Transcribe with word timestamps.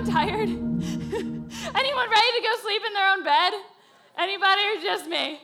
anyone 0.00 0.14
tired? 0.14 0.48
anyone 0.48 2.10
ready 2.10 2.30
to 2.36 2.42
go 2.42 2.62
sleep 2.62 2.82
in 2.86 2.92
their 2.94 3.10
own 3.10 3.22
bed? 3.22 3.52
Anybody 4.18 4.62
or 4.62 4.82
just 4.82 5.06
me? 5.06 5.40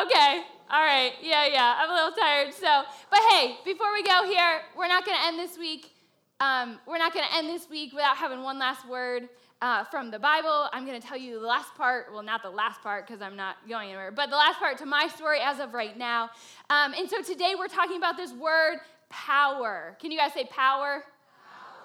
Okay, 0.00 0.42
all 0.70 0.84
right, 0.84 1.12
yeah, 1.22 1.46
yeah, 1.46 1.76
I'm 1.78 1.90
a 1.90 1.94
little 1.94 2.12
tired. 2.12 2.54
So, 2.54 2.84
but 3.10 3.20
hey, 3.30 3.56
before 3.64 3.92
we 3.92 4.02
go 4.02 4.24
here, 4.24 4.62
we're 4.76 4.88
not 4.88 5.04
going 5.04 5.18
to 5.18 5.26
end 5.26 5.38
this 5.38 5.58
week. 5.58 5.92
Um, 6.40 6.78
we're 6.86 6.98
not 6.98 7.12
going 7.12 7.26
to 7.28 7.36
end 7.36 7.48
this 7.48 7.68
week 7.68 7.92
without 7.92 8.16
having 8.16 8.42
one 8.42 8.58
last 8.58 8.88
word 8.88 9.28
uh, 9.60 9.84
from 9.84 10.10
the 10.10 10.18
Bible. 10.18 10.68
I'm 10.72 10.86
going 10.86 11.00
to 11.00 11.06
tell 11.06 11.18
you 11.18 11.38
the 11.38 11.46
last 11.46 11.74
part. 11.74 12.06
Well, 12.12 12.22
not 12.22 12.42
the 12.42 12.50
last 12.50 12.80
part 12.82 13.06
because 13.06 13.20
I'm 13.20 13.36
not 13.36 13.56
going 13.68 13.88
anywhere, 13.88 14.12
but 14.12 14.30
the 14.30 14.36
last 14.36 14.58
part 14.58 14.78
to 14.78 14.86
my 14.86 15.08
story 15.08 15.40
as 15.42 15.60
of 15.60 15.74
right 15.74 15.98
now. 15.98 16.30
Um, 16.70 16.94
and 16.96 17.10
so 17.10 17.20
today 17.22 17.54
we're 17.58 17.68
talking 17.68 17.98
about 17.98 18.16
this 18.16 18.32
word 18.32 18.78
power. 19.10 19.96
Can 20.00 20.10
you 20.10 20.18
guys 20.18 20.32
say 20.32 20.44
power? 20.44 21.04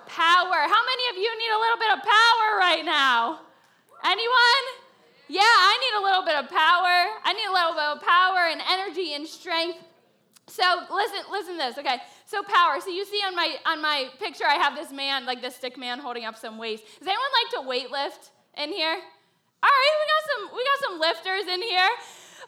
Power. 0.08 0.58
How 0.66 0.82
many 0.86 1.06
of 1.12 1.18
you 1.18 1.32
need 1.38 1.52
a 1.52 1.60
little 1.60 1.80
bit 1.80 1.92
of 1.98 2.00
power 2.04 2.48
right 2.60 2.84
now? 2.86 3.40
Anyone? 4.04 4.64
Yeah, 5.28 5.42
I 5.42 5.78
need 5.82 6.00
a 6.00 6.04
little 6.04 6.24
bit 6.24 6.36
of 6.36 6.50
power. 6.50 6.96
I 7.24 7.34
need 7.34 7.48
a 7.50 7.54
little 7.54 7.74
bit 7.74 7.84
of 7.84 8.02
power 8.02 8.48
and 8.50 8.62
energy 8.62 9.14
and 9.16 9.28
strength. 9.28 9.80
So 10.48 10.64
listen, 10.94 11.20
listen 11.32 11.54
to 11.54 11.64
this, 11.66 11.78
okay? 11.80 11.98
So 12.26 12.44
power. 12.44 12.80
So 12.80 12.90
you 12.90 13.06
see 13.06 13.22
on 13.26 13.36
my 13.36 13.56
on 13.66 13.82
my 13.82 14.10
picture, 14.20 14.46
I 14.46 14.56
have 14.56 14.76
this 14.76 14.92
man, 14.92 15.26
like 15.26 15.42
this 15.42 15.56
stick 15.56 15.78
man, 15.78 16.00
holding 16.00 16.26
up 16.26 16.38
some 16.38 16.58
weights. 16.58 16.84
Does 17.00 17.08
anyone 17.08 17.34
like 17.44 17.64
to 17.64 17.68
weight 17.68 17.92
lift 17.92 18.32
in 18.58 18.72
here? 18.72 18.94
All 19.64 19.70
right, 19.70 19.96
we 20.00 20.06
got 20.14 20.24
some 20.30 20.56
we 20.56 20.64
got 20.64 20.80
some 20.86 21.00
lifters 21.00 21.54
in 21.54 21.62
here. 21.62 21.90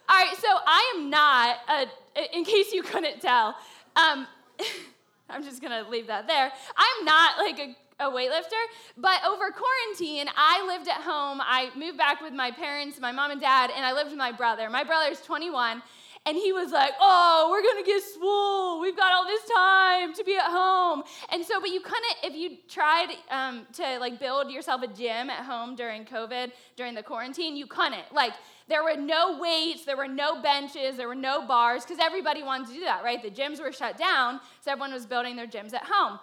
All 0.10 0.16
right, 0.16 0.38
so 0.38 0.48
I 0.48 0.94
am 0.96 1.10
not, 1.10 1.58
a, 1.68 2.38
in 2.38 2.46
case 2.46 2.72
you 2.72 2.82
couldn't 2.82 3.20
tell, 3.20 3.56
um, 3.98 4.26
I'm 5.30 5.44
just 5.44 5.62
gonna 5.62 5.86
leave 5.90 6.08
that 6.08 6.28
there. 6.28 6.52
I'm 6.76 7.06
not 7.06 7.38
like 7.38 7.60
a 7.60 7.76
a 8.00 8.06
weightlifter. 8.06 8.62
But 8.96 9.22
over 9.28 9.46
quarantine, 9.52 10.28
I 10.36 10.66
lived 10.68 10.88
at 10.88 11.02
home. 11.02 11.42
I 11.42 11.72
moved 11.76 11.98
back 11.98 12.22
with 12.22 12.34
my 12.34 12.52
parents, 12.52 13.00
my 13.00 13.12
mom 13.12 13.32
and 13.32 13.42
dad, 13.42 13.72
and 13.76 13.86
I 13.86 13.94
lived 13.94 14.10
with 14.10 14.18
my 14.18 14.32
brother. 14.32 14.70
My 14.70 14.84
brother's 14.84 15.22
21, 15.22 15.82
and 16.26 16.38
he 16.38 16.52
was 16.52 16.72
like, 16.72 16.92
"Oh, 17.00 17.48
we're 17.50 17.64
gonna 17.64 17.86
get 17.86 18.04
swole. 18.04 18.80
We've 18.80 18.96
got 18.96 19.14
all 19.14 19.26
this 19.26 19.42
time 19.50 20.14
to 20.14 20.24
be 20.24 20.36
at 20.36 20.46
home." 20.46 21.04
And 21.30 21.44
so, 21.44 21.60
but 21.60 21.70
you 21.70 21.80
couldn't 21.80 22.16
if 22.24 22.36
you 22.36 22.58
tried 22.68 23.16
um, 23.32 23.66
to 23.74 24.00
like 24.00 24.20
build 24.20 24.52
yourself 24.52 24.82
a 24.84 24.88
gym 24.88 25.30
at 25.30 25.46
home 25.46 25.76
during 25.76 26.06
COVID, 26.06 26.52
during 26.76 26.94
the 26.94 27.04
quarantine, 27.04 27.56
you 27.56 27.66
couldn't. 27.66 28.14
Like 28.14 28.34
there 28.68 28.84
were 28.84 28.96
no 28.98 29.40
weights, 29.40 29.86
there 29.86 29.98
were 29.98 30.08
no 30.08 30.42
benches, 30.42 30.98
there 30.98 31.08
were 31.08 31.16
no 31.16 31.46
bars 31.46 31.84
because 31.84 32.00
everybody 32.00 32.44
wanted 32.44 32.68
to 32.68 32.74
do 32.74 32.82
that, 32.82 33.04
right? 33.04 33.22
The 33.22 33.30
gyms 33.30 33.60
were 33.62 33.72
shut 33.72 33.98
down, 33.98 34.40
so 34.62 34.72
everyone 34.72 34.94
was 34.94 35.06
building 35.06 35.36
their 35.36 35.48
gyms 35.48 35.74
at 35.74 35.84
home. 35.86 36.20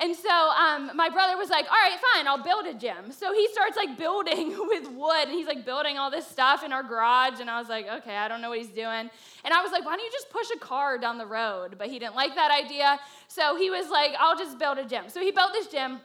And 0.00 0.14
so 0.14 0.30
um, 0.30 0.92
my 0.94 1.08
brother 1.08 1.36
was 1.36 1.50
like, 1.50 1.64
all 1.64 1.72
right, 1.72 1.98
fine, 2.14 2.28
I'll 2.28 2.42
build 2.42 2.66
a 2.66 2.74
gym. 2.74 3.10
So 3.10 3.32
he 3.32 3.48
starts 3.48 3.76
like 3.76 3.98
building 3.98 4.50
with 4.68 4.88
wood, 4.92 5.24
and 5.24 5.32
he's 5.32 5.46
like 5.46 5.64
building 5.64 5.98
all 5.98 6.10
this 6.10 6.26
stuff 6.26 6.62
in 6.62 6.72
our 6.72 6.84
garage. 6.84 7.40
And 7.40 7.50
I 7.50 7.58
was 7.58 7.68
like, 7.68 7.88
okay, 7.88 8.16
I 8.16 8.28
don't 8.28 8.40
know 8.40 8.50
what 8.50 8.58
he's 8.58 8.68
doing. 8.68 9.10
And 9.44 9.54
I 9.54 9.60
was 9.60 9.72
like, 9.72 9.84
why 9.84 9.96
don't 9.96 10.04
you 10.04 10.12
just 10.12 10.30
push 10.30 10.46
a 10.54 10.58
car 10.58 10.98
down 10.98 11.18
the 11.18 11.26
road? 11.26 11.76
But 11.78 11.88
he 11.88 11.98
didn't 11.98 12.14
like 12.14 12.36
that 12.36 12.52
idea. 12.52 12.98
So 13.26 13.56
he 13.56 13.70
was 13.70 13.88
like, 13.90 14.12
I'll 14.20 14.38
just 14.38 14.58
build 14.58 14.78
a 14.78 14.84
gym. 14.84 15.08
So 15.08 15.20
he 15.20 15.32
built 15.32 15.52
this 15.52 15.66
gym, 15.66 15.98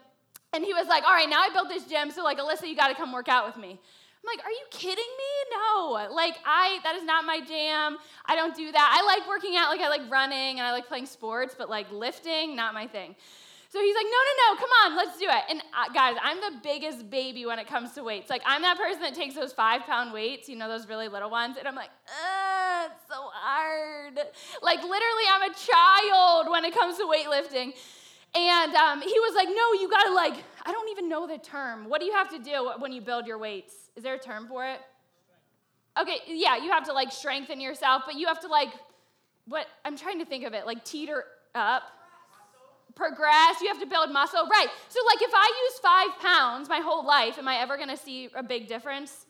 and 0.54 0.64
he 0.64 0.74
was 0.74 0.88
like, 0.88 1.04
all 1.04 1.14
right, 1.14 1.30
now 1.30 1.42
I 1.42 1.50
built 1.54 1.70
this 1.70 1.86
gym. 1.86 2.10
So 2.10 2.24
like, 2.24 2.40
Alyssa, 2.40 2.68
you 2.68 2.76
got 2.76 2.88
to 2.88 2.96
come 2.96 3.12
work 3.12 3.28
out 3.28 3.46
with 3.46 3.58
me. 3.58 3.80
I'm 4.24 4.38
like, 4.38 4.46
are 4.46 4.52
you 4.52 4.66
kidding 4.72 4.96
me? 4.96 5.34
No. 5.52 6.08
Like, 6.14 6.38
I, 6.46 6.80
that 6.84 6.96
is 6.96 7.04
not 7.04 7.26
my 7.26 7.42
jam. 7.42 7.98
I 8.26 8.36
don't 8.36 8.56
do 8.56 8.72
that. 8.72 9.02
I 9.02 9.06
like 9.06 9.28
working 9.28 9.58
out, 9.58 9.70
like, 9.70 9.82
I 9.82 9.90
like 9.90 10.10
running 10.10 10.60
and 10.60 10.62
I 10.62 10.72
like 10.72 10.88
playing 10.88 11.08
sports, 11.08 11.54
but 11.58 11.70
like 11.70 11.92
lifting, 11.92 12.56
not 12.56 12.74
my 12.74 12.88
thing. 12.88 13.16
So 13.70 13.82
he's 13.82 13.96
like, 13.96 14.06
no, 14.06 14.12
no, 14.12 14.54
no, 14.54 14.60
come 14.60 14.70
on, 14.86 14.96
let's 14.96 15.18
do 15.18 15.26
it. 15.28 15.44
And 15.50 15.60
uh, 15.76 15.92
guys, 15.92 16.16
I'm 16.22 16.38
the 16.38 16.60
biggest 16.62 17.10
baby 17.10 17.48
when 17.48 17.58
it 17.58 17.68
comes 17.68 17.94
to 17.94 18.04
weights. 18.04 18.30
Like, 18.30 18.44
I'm 18.46 18.62
that 18.62 18.78
person 18.78 19.02
that 19.02 19.16
takes 19.16 19.34
those 19.34 19.52
five 19.52 19.82
pound 19.82 20.14
weights, 20.14 20.48
you 20.48 20.56
know, 20.56 20.70
those 20.70 20.88
really 20.88 21.08
little 21.08 21.32
ones, 21.32 21.58
and 21.58 21.68
I'm 21.68 21.74
like, 21.74 21.90
ugh, 22.08 22.92
it's 22.94 23.08
so 23.10 23.30
hard. 23.34 24.20
Like, 24.62 24.78
literally, 24.78 25.24
I'm 25.28 25.50
a 25.50 25.56
child 25.56 26.52
when 26.52 26.66
it 26.66 26.74
comes 26.76 26.98
to 26.98 27.06
weightlifting. 27.06 27.74
And 28.36 28.74
um, 28.76 29.02
he 29.02 29.20
was 29.20 29.36
like, 29.36 29.48
no, 29.48 29.74
you 29.80 29.90
gotta, 29.90 30.14
like, 30.14 30.44
I 30.66 30.72
don't 30.72 30.90
even 30.90 31.08
know 31.08 31.28
the 31.28 31.38
term. 31.38 31.88
What 31.88 32.00
do 32.00 32.06
you 32.06 32.14
have 32.14 32.30
to 32.30 32.40
do 32.40 32.72
when 32.80 32.92
you 32.92 33.02
build 33.02 33.28
your 33.28 33.38
weights? 33.38 33.74
Is 33.96 34.04
there 34.04 34.16
a 34.16 34.20
term 34.20 34.48
for 34.48 34.66
it? 34.66 34.80
Okay, 36.00 36.18
yeah, 36.28 36.58
you 36.58 36.72
have 36.72 36.86
to, 36.86 36.94
like, 36.94 37.12
strengthen 37.12 37.62
yourself, 37.62 38.04
but 38.06 38.16
you 38.16 38.26
have 38.28 38.40
to, 38.42 38.48
like, 38.48 38.70
what? 39.46 39.68
I'm 39.86 39.96
trying 39.96 40.18
to 40.20 40.26
think 40.26 40.46
of 40.46 40.54
it, 40.54 40.66
like, 40.66 40.84
teeter 40.84 41.26
up 41.54 41.84
progress, 42.96 43.62
you 43.62 43.68
have 43.68 43.80
to 43.80 43.86
build 43.86 44.12
muscle. 44.12 44.48
Right. 44.48 44.68
So, 44.90 45.00
like, 45.06 45.22
if 45.22 45.32
I 45.34 45.52
use 45.66 45.80
five 45.80 46.20
pounds 46.20 46.70
my 46.70 46.80
whole 46.80 47.06
life, 47.06 47.38
am 47.38 47.48
I 47.48 47.58
ever 47.58 47.78
gonna 47.78 47.98
see 47.98 48.30
a 48.36 48.44
big 48.44 48.68
difference? 48.68 49.26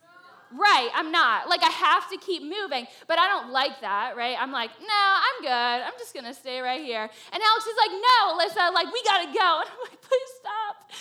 Right, 0.56 0.90
I'm 0.94 1.12
not. 1.12 1.50
Like, 1.50 1.64
I 1.64 1.69
have 1.69 2.09
to 2.12 2.18
keep 2.18 2.44
moving, 2.44 2.86
but 3.08 3.18
I 3.18 3.28
don't 3.28 3.52
like 3.52 3.81
that, 3.81 4.16
right? 4.16 4.38
I'm 4.40 4.52
like, 4.52 4.69
no, 4.80 4.88
I'm 5.18 5.41
good. 5.41 5.50
I'm 5.50 5.94
just 5.97 6.14
gonna 6.14 6.34
stay 6.34 6.59
right 6.62 6.84
here. 6.84 7.02
And 7.02 7.41
Alex 7.41 7.66
is 7.66 7.78
like, 7.78 7.91
no, 7.91 8.38
Alyssa, 8.38 8.74
like, 8.74 8.94
we 8.94 9.02
gotta 9.03 9.34
go. 9.34 9.62
And 9.63 9.69
I'm 9.69 9.80
like, 9.90 10.02
please 10.02 10.31
stop. 10.40 10.92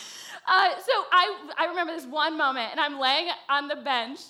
Uh, 0.46 0.70
so 0.80 0.92
I, 1.12 1.36
I 1.58 1.64
remember 1.66 1.92
this 1.92 2.06
one 2.06 2.36
moment, 2.36 2.70
and 2.72 2.80
I'm 2.80 2.98
laying 2.98 3.28
on 3.48 3.68
the 3.68 3.76
bench, 3.76 4.20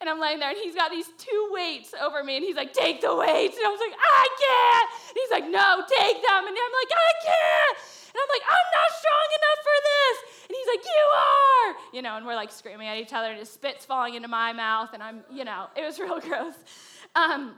and 0.00 0.08
I'm 0.08 0.18
laying 0.18 0.38
there, 0.38 0.48
and 0.48 0.58
he's 0.58 0.74
got 0.74 0.90
these 0.90 1.08
two 1.18 1.50
weights 1.52 1.92
over 2.00 2.24
me, 2.24 2.36
and 2.36 2.44
he's 2.44 2.56
like, 2.56 2.72
Take 2.72 3.00
the 3.00 3.14
weights. 3.14 3.56
And 3.56 3.66
I 3.66 3.70
was 3.70 3.80
like, 3.84 3.96
I 4.00 4.24
can't. 4.40 4.88
And 5.12 5.16
he's 5.20 5.32
like, 5.32 5.46
No, 5.52 5.84
take 5.84 6.18
them. 6.24 6.42
And 6.48 6.56
I'm 6.56 6.74
like, 6.80 6.92
I 6.94 7.12
can't. 7.20 7.76
And 8.10 8.18
I'm 8.18 8.30
like, 8.32 8.46
I'm 8.48 8.68
not 8.72 8.90
strong 8.96 9.28
enough 9.36 9.60
for 9.60 9.78
this. 9.84 10.16
And 10.48 10.52
he's 10.56 10.70
like, 10.72 10.84
You 10.88 11.04
are. 11.12 11.68
You 12.00 12.04
know, 12.04 12.16
and 12.16 12.24
we're 12.24 12.34
like 12.34 12.50
screaming 12.50 12.88
at 12.88 12.96
each 12.96 13.12
other, 13.12 13.28
and 13.28 13.38
his 13.38 13.50
spit's 13.50 13.84
falling 13.84 14.14
into 14.14 14.26
my 14.26 14.54
mouth, 14.54 14.94
and 14.94 15.02
I'm, 15.02 15.20
you 15.30 15.44
know, 15.44 15.66
it 15.76 15.82
was 15.82 15.98
real 16.00 16.18
gross. 16.18 16.54
Um, 17.14 17.56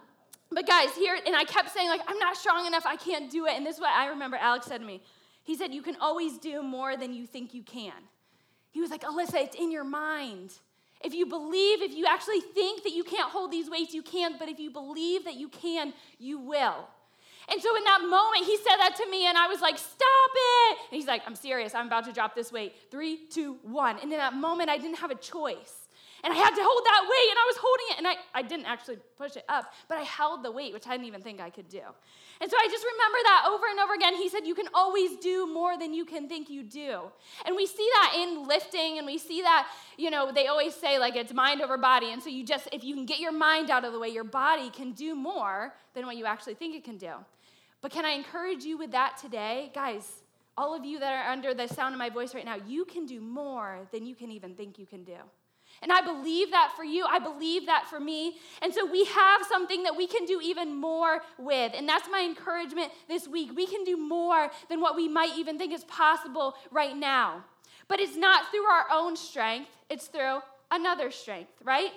but 0.50 0.66
guys, 0.66 0.88
here, 0.96 1.16
and 1.24 1.36
I 1.36 1.44
kept 1.44 1.70
saying, 1.70 1.88
like, 1.88 2.00
I'm 2.08 2.18
not 2.18 2.36
strong 2.36 2.66
enough, 2.66 2.84
I 2.84 2.96
can't 2.96 3.30
do 3.30 3.46
it. 3.46 3.52
And 3.52 3.64
this 3.64 3.76
is 3.76 3.80
what 3.80 3.92
I 3.92 4.08
remember 4.08 4.36
Alex 4.36 4.66
said 4.66 4.78
to 4.78 4.84
me. 4.84 5.00
He 5.44 5.54
said, 5.54 5.72
You 5.72 5.80
can 5.80 5.94
always 6.00 6.38
do 6.38 6.60
more 6.60 6.96
than 6.96 7.14
you 7.14 7.24
think 7.24 7.54
you 7.54 7.62
can. 7.62 7.92
He 8.72 8.80
was 8.80 8.90
like, 8.90 9.02
Alyssa, 9.02 9.36
it's 9.36 9.54
in 9.54 9.70
your 9.70 9.84
mind. 9.84 10.54
If 11.04 11.14
you 11.14 11.24
believe, 11.24 11.80
if 11.80 11.94
you 11.94 12.06
actually 12.06 12.40
think 12.40 12.82
that 12.82 12.92
you 12.92 13.04
can't 13.04 13.30
hold 13.30 13.52
these 13.52 13.70
weights, 13.70 13.94
you 13.94 14.02
can't, 14.02 14.40
but 14.40 14.48
if 14.48 14.58
you 14.58 14.72
believe 14.72 15.24
that 15.24 15.36
you 15.36 15.50
can, 15.50 15.92
you 16.18 16.40
will. 16.40 16.88
And 17.50 17.60
so 17.60 17.76
in 17.76 17.84
that 17.84 18.00
moment, 18.02 18.46
he 18.46 18.56
said 18.56 18.76
that 18.78 18.96
to 18.96 19.10
me, 19.10 19.26
and 19.26 19.36
I 19.36 19.46
was 19.48 19.60
like, 19.60 19.78
Stop 19.78 20.30
it. 20.34 20.78
And 20.90 20.96
he's 20.96 21.06
like, 21.06 21.22
I'm 21.26 21.34
serious. 21.34 21.74
I'm 21.74 21.86
about 21.86 22.04
to 22.06 22.12
drop 22.12 22.34
this 22.34 22.52
weight. 22.52 22.74
Three, 22.90 23.26
two, 23.30 23.58
one. 23.62 23.98
And 24.00 24.12
in 24.12 24.18
that 24.18 24.34
moment, 24.34 24.70
I 24.70 24.78
didn't 24.78 24.98
have 24.98 25.10
a 25.10 25.16
choice. 25.16 25.82
And 26.24 26.32
I 26.32 26.36
had 26.36 26.54
to 26.54 26.62
hold 26.62 26.84
that 26.84 27.02
weight, 27.02 27.30
and 27.30 27.38
I 27.38 27.46
was 27.46 27.56
holding 27.56 27.86
it, 27.90 27.98
and 27.98 28.06
I, 28.06 28.14
I 28.32 28.42
didn't 28.42 28.66
actually 28.66 28.98
push 29.18 29.36
it 29.36 29.44
up, 29.48 29.72
but 29.88 29.98
I 29.98 30.02
held 30.02 30.44
the 30.44 30.52
weight, 30.52 30.72
which 30.72 30.86
I 30.86 30.92
didn't 30.92 31.06
even 31.06 31.20
think 31.20 31.40
I 31.40 31.50
could 31.50 31.68
do. 31.68 31.82
And 32.42 32.50
so 32.50 32.56
I 32.58 32.66
just 32.68 32.84
remember 32.84 33.18
that 33.22 33.44
over 33.48 33.66
and 33.70 33.78
over 33.78 33.94
again. 33.94 34.16
He 34.16 34.28
said, 34.28 34.44
You 34.44 34.56
can 34.56 34.66
always 34.74 35.16
do 35.18 35.46
more 35.46 35.78
than 35.78 35.94
you 35.94 36.04
can 36.04 36.28
think 36.28 36.50
you 36.50 36.64
do. 36.64 37.02
And 37.46 37.54
we 37.54 37.66
see 37.66 37.88
that 37.94 38.16
in 38.18 38.48
lifting, 38.48 38.98
and 38.98 39.06
we 39.06 39.16
see 39.16 39.42
that, 39.42 39.68
you 39.96 40.10
know, 40.10 40.32
they 40.32 40.48
always 40.48 40.74
say 40.74 40.98
like 40.98 41.14
it's 41.14 41.32
mind 41.32 41.62
over 41.62 41.78
body. 41.78 42.10
And 42.10 42.20
so 42.20 42.30
you 42.30 42.44
just, 42.44 42.68
if 42.72 42.82
you 42.82 42.96
can 42.96 43.06
get 43.06 43.20
your 43.20 43.30
mind 43.30 43.70
out 43.70 43.84
of 43.84 43.92
the 43.92 43.98
way, 44.00 44.08
your 44.08 44.24
body 44.24 44.70
can 44.70 44.90
do 44.90 45.14
more 45.14 45.72
than 45.94 46.04
what 46.04 46.16
you 46.16 46.26
actually 46.26 46.54
think 46.54 46.74
it 46.74 46.82
can 46.82 46.98
do. 46.98 47.12
But 47.80 47.92
can 47.92 48.04
I 48.04 48.10
encourage 48.10 48.64
you 48.64 48.76
with 48.76 48.90
that 48.90 49.18
today? 49.18 49.70
Guys, 49.72 50.22
all 50.56 50.74
of 50.74 50.84
you 50.84 50.98
that 50.98 51.12
are 51.12 51.30
under 51.30 51.54
the 51.54 51.68
sound 51.68 51.94
of 51.94 51.98
my 52.00 52.10
voice 52.10 52.34
right 52.34 52.44
now, 52.44 52.56
you 52.66 52.84
can 52.84 53.06
do 53.06 53.20
more 53.20 53.86
than 53.92 54.04
you 54.04 54.16
can 54.16 54.32
even 54.32 54.56
think 54.56 54.80
you 54.80 54.86
can 54.86 55.04
do. 55.04 55.18
And 55.82 55.92
I 55.92 56.00
believe 56.00 56.52
that 56.52 56.72
for 56.76 56.84
you. 56.84 57.04
I 57.08 57.18
believe 57.18 57.66
that 57.66 57.86
for 57.88 57.98
me. 57.98 58.36
And 58.62 58.72
so 58.72 58.86
we 58.86 59.04
have 59.04 59.42
something 59.48 59.82
that 59.82 59.96
we 59.96 60.06
can 60.06 60.24
do 60.24 60.40
even 60.40 60.74
more 60.76 61.22
with. 61.38 61.72
And 61.74 61.88
that's 61.88 62.08
my 62.10 62.22
encouragement 62.22 62.92
this 63.08 63.26
week. 63.26 63.50
We 63.54 63.66
can 63.66 63.82
do 63.82 63.96
more 63.96 64.50
than 64.68 64.80
what 64.80 64.94
we 64.94 65.08
might 65.08 65.36
even 65.36 65.58
think 65.58 65.72
is 65.72 65.84
possible 65.84 66.54
right 66.70 66.96
now. 66.96 67.44
But 67.88 67.98
it's 67.98 68.16
not 68.16 68.50
through 68.50 68.64
our 68.64 68.86
own 68.92 69.16
strength, 69.16 69.70
it's 69.90 70.06
through 70.06 70.38
another 70.70 71.10
strength, 71.10 71.50
right? 71.64 71.90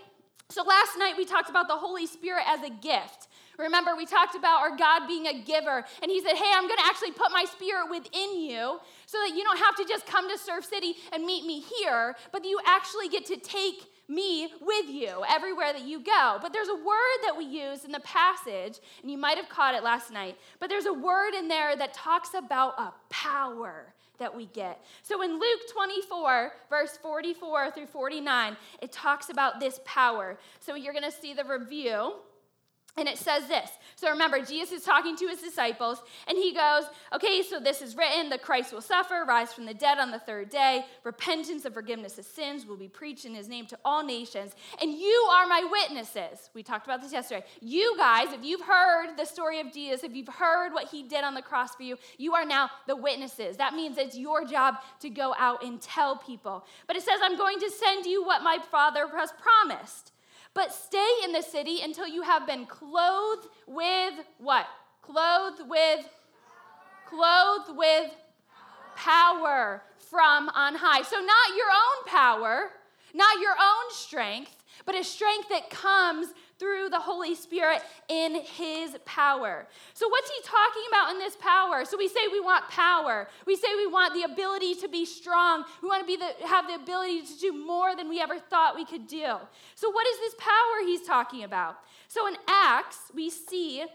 So 0.50 0.64
last 0.64 0.98
night 0.98 1.14
we 1.18 1.26
talked 1.26 1.50
about 1.50 1.68
the 1.68 1.76
Holy 1.76 2.06
Spirit 2.06 2.44
as 2.48 2.62
a 2.64 2.70
gift. 2.70 3.28
Remember, 3.58 3.96
we 3.96 4.06
talked 4.06 4.36
about 4.36 4.62
our 4.62 4.76
God 4.76 5.08
being 5.08 5.28
a 5.28 5.42
giver, 5.42 5.84
and 6.02 6.12
He 6.12 6.22
said, 6.22 6.36
Hey, 6.36 6.52
I'm 6.54 6.68
gonna 6.68 6.82
actually 6.86 7.12
put 7.12 7.32
my 7.32 7.46
spirit 7.46 7.90
within 7.90 8.40
you 8.40 8.80
so 9.06 9.18
that 9.20 9.36
you 9.36 9.44
don't 9.44 9.60
have 9.60 9.76
to 9.78 9.86
just 9.86 10.06
come 10.06 10.30
to 10.30 10.38
Surf 10.38 10.66
City 10.66 10.96
and 11.14 11.26
meet 11.26 11.46
me 11.46 11.62
here, 11.80 12.16
but 12.32 12.44
you 12.44 12.60
actually 12.66 13.10
get 13.10 13.26
to 13.28 13.38
take 13.38 13.88
me 14.08 14.50
with 14.62 14.88
you 14.88 15.24
everywhere 15.28 15.74
that 15.74 15.84
you 15.84 16.00
go. 16.00 16.38
But 16.42 16.54
there's 16.54 16.68
a 16.68 16.76
word 16.76 17.18
that 17.24 17.36
we 17.38 17.46
use 17.46 17.86
in 17.86 17.92
the 17.92 18.00
passage, 18.02 18.80
and 19.02 19.10
you 19.10 19.18
might 19.18 19.38
have 19.38 19.50
caught 19.50 19.76
it 19.76 19.84
last 19.84 20.12
night, 20.12 20.38
but 20.60 20.70
there's 20.70 20.86
a 20.86 20.94
word 20.94 21.34
in 21.34 21.48
there 21.48 21.76
that 21.76 21.94
talks 21.94 22.30
about 22.36 22.80
a 22.80 22.94
power 23.10 23.94
that 24.18 24.34
we 24.34 24.46
get. 24.48 24.84
So 25.04 25.22
in 25.24 25.34
Luke 25.34 25.62
24, 25.74 26.54
verse 26.70 26.98
44 26.98 27.72
through 27.72 27.88
49, 27.88 28.56
it 28.82 28.92
talks 28.92 29.30
about 29.30 29.60
this 29.60 29.82
power. 29.84 30.38
So 30.60 30.76
you're 30.76 30.94
going 30.94 31.04
to 31.04 31.12
see 31.12 31.34
the 31.34 31.44
review 31.44 32.14
And 32.98 33.10
it 33.10 33.18
says 33.18 33.48
this. 33.48 33.72
So 33.98 34.10
remember, 34.10 34.40
Jesus 34.40 34.80
is 34.80 34.84
talking 34.86 35.18
to 35.18 35.28
his 35.28 35.42
disciples, 35.42 36.02
and 36.28 36.38
he 36.38 36.54
goes, 36.54 36.84
Okay, 37.14 37.44
so 37.44 37.60
this 37.60 37.82
is 37.82 37.98
written 37.98 38.30
the 38.30 38.38
Christ 38.38 38.72
will 38.72 38.82
suffer, 38.82 39.26
rise 39.28 39.52
from 39.52 39.66
the 39.66 39.74
dead 39.74 40.00
on 40.00 40.12
the 40.12 40.20
third 40.20 40.50
day. 40.50 40.86
Repentance 41.04 41.66
and 41.66 41.74
forgiveness 41.74 42.18
of 42.18 42.24
sins 42.24 42.66
will 42.66 42.78
be 42.78 42.88
preached 42.88 43.26
in 43.26 43.36
his 43.36 43.50
name 43.50 43.66
to 43.68 43.78
all 43.84 44.02
nations. 44.02 44.54
And 44.82 44.94
you 44.94 45.30
are 45.34 45.46
my 45.46 45.68
witnesses. 45.70 46.50
We 46.54 46.64
talked 46.64 46.88
about 46.88 47.02
this 47.02 47.12
yesterday. 47.12 47.46
You 47.60 47.96
guys, 47.98 48.32
if 48.32 48.46
you've 48.46 48.66
heard 48.66 49.18
the 49.18 49.26
story 49.26 49.60
of 49.60 49.74
Jesus, 49.74 50.06
if 50.06 50.16
you've 50.16 50.30
heard 50.30 50.72
what 50.72 50.88
he 50.88 51.04
did 51.04 51.26
on 51.26 51.34
the 51.34 51.42
cross 51.42 51.76
for 51.76 51.84
you, 51.84 51.98
you 52.18 52.34
are 52.34 52.46
now 52.46 52.70
the 52.88 52.96
witnesses. 52.96 53.58
That 53.58 53.74
means 53.74 53.98
it's 53.98 54.18
your 54.18 54.46
job 54.46 54.76
to 55.02 55.10
go 55.10 55.36
out 55.38 55.66
and 55.66 55.82
tell 55.82 56.16
people. 56.16 56.66
But 56.88 56.96
it 56.96 57.04
says, 57.04 57.20
I'm 57.22 57.38
going 57.38 57.60
to 57.60 57.70
send 57.70 58.06
you 58.06 58.24
what 58.24 58.42
my 58.42 58.58
Father 58.72 59.06
has 59.18 59.34
promised. 59.34 60.14
But 60.56 60.74
stay 60.74 61.12
in 61.24 61.34
the 61.34 61.44
city 61.44 61.82
until 61.84 62.08
you 62.08 62.24
have 62.24 62.48
been 62.48 62.66
clothed 62.66 63.48
with 63.68 64.14
what? 64.40 64.66
Clothed 65.04 65.70
with 65.70 66.10
clothed 67.08 67.78
with 67.78 68.12
power 68.96 69.84
from 70.10 70.50
on 70.50 70.76
high. 70.76 71.04
So 71.04 71.18
not 71.18 71.56
your 71.56 71.68
own 71.68 72.06
power, 72.08 72.72
not 73.14 73.40
your 73.40 73.52
own 73.52 73.92
strength, 73.92 74.56
but 74.86 74.96
a 74.96 75.04
strength 75.04 75.50
that 75.50 75.70
comes 75.70 76.34
through 76.58 76.90
the 76.90 77.00
Holy 77.00 77.36
Spirit 77.36 77.82
in 78.08 78.36
his 78.42 78.96
power. 79.06 79.68
So, 79.94 80.08
what's 80.08 80.30
he 80.30 80.42
talking 80.44 80.84
about 80.90 81.12
in 81.12 81.20
this 81.20 81.36
power? 81.36 81.86
So, 81.86 81.98
we 81.98 82.08
say 82.08 82.22
we 82.32 82.40
want 82.40 82.70
power. 82.70 83.28
We 83.46 83.56
say 83.56 83.68
we 83.76 83.88
want 83.88 84.14
the 84.14 84.24
ability 84.24 84.76
to 84.76 84.88
be 84.88 85.06
strong. 85.06 85.66
We 85.82 85.90
want 85.90 86.02
to 86.02 86.08
be 86.08 86.18
the, 86.18 86.48
have 86.48 86.68
the 86.68 86.76
ability 86.76 87.24
to 87.24 87.40
do 87.40 87.54
more 87.54 87.96
than 87.96 88.10
we 88.10 88.22
ever 88.22 88.40
thought 88.40 88.76
we 88.76 88.86
could 88.86 89.08
do. 89.08 89.36
So, 89.76 89.90
what 89.92 90.08
is 90.08 90.18
this 90.20 90.36
power 90.40 90.86
he's 90.86 91.06
talking 91.06 91.44
about? 91.44 91.78
So, 92.08 92.28
in 92.28 92.36
Acts, 92.48 93.12
we 93.14 93.30
see 93.30 93.86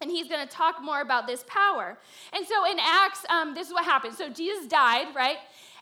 and 0.00 0.10
he's 0.10 0.28
going 0.28 0.46
to 0.46 0.50
talk 0.50 0.82
more 0.82 1.02
about 1.02 1.26
this 1.26 1.44
power. 1.46 1.98
And 2.32 2.46
so 2.46 2.70
in 2.70 2.78
Acts, 2.80 3.24
um, 3.28 3.54
this 3.54 3.68
is 3.68 3.72
what 3.74 3.84
happened. 3.84 4.14
So 4.14 4.30
Jesus 4.30 4.66
died, 4.66 5.14
right? 5.14 5.36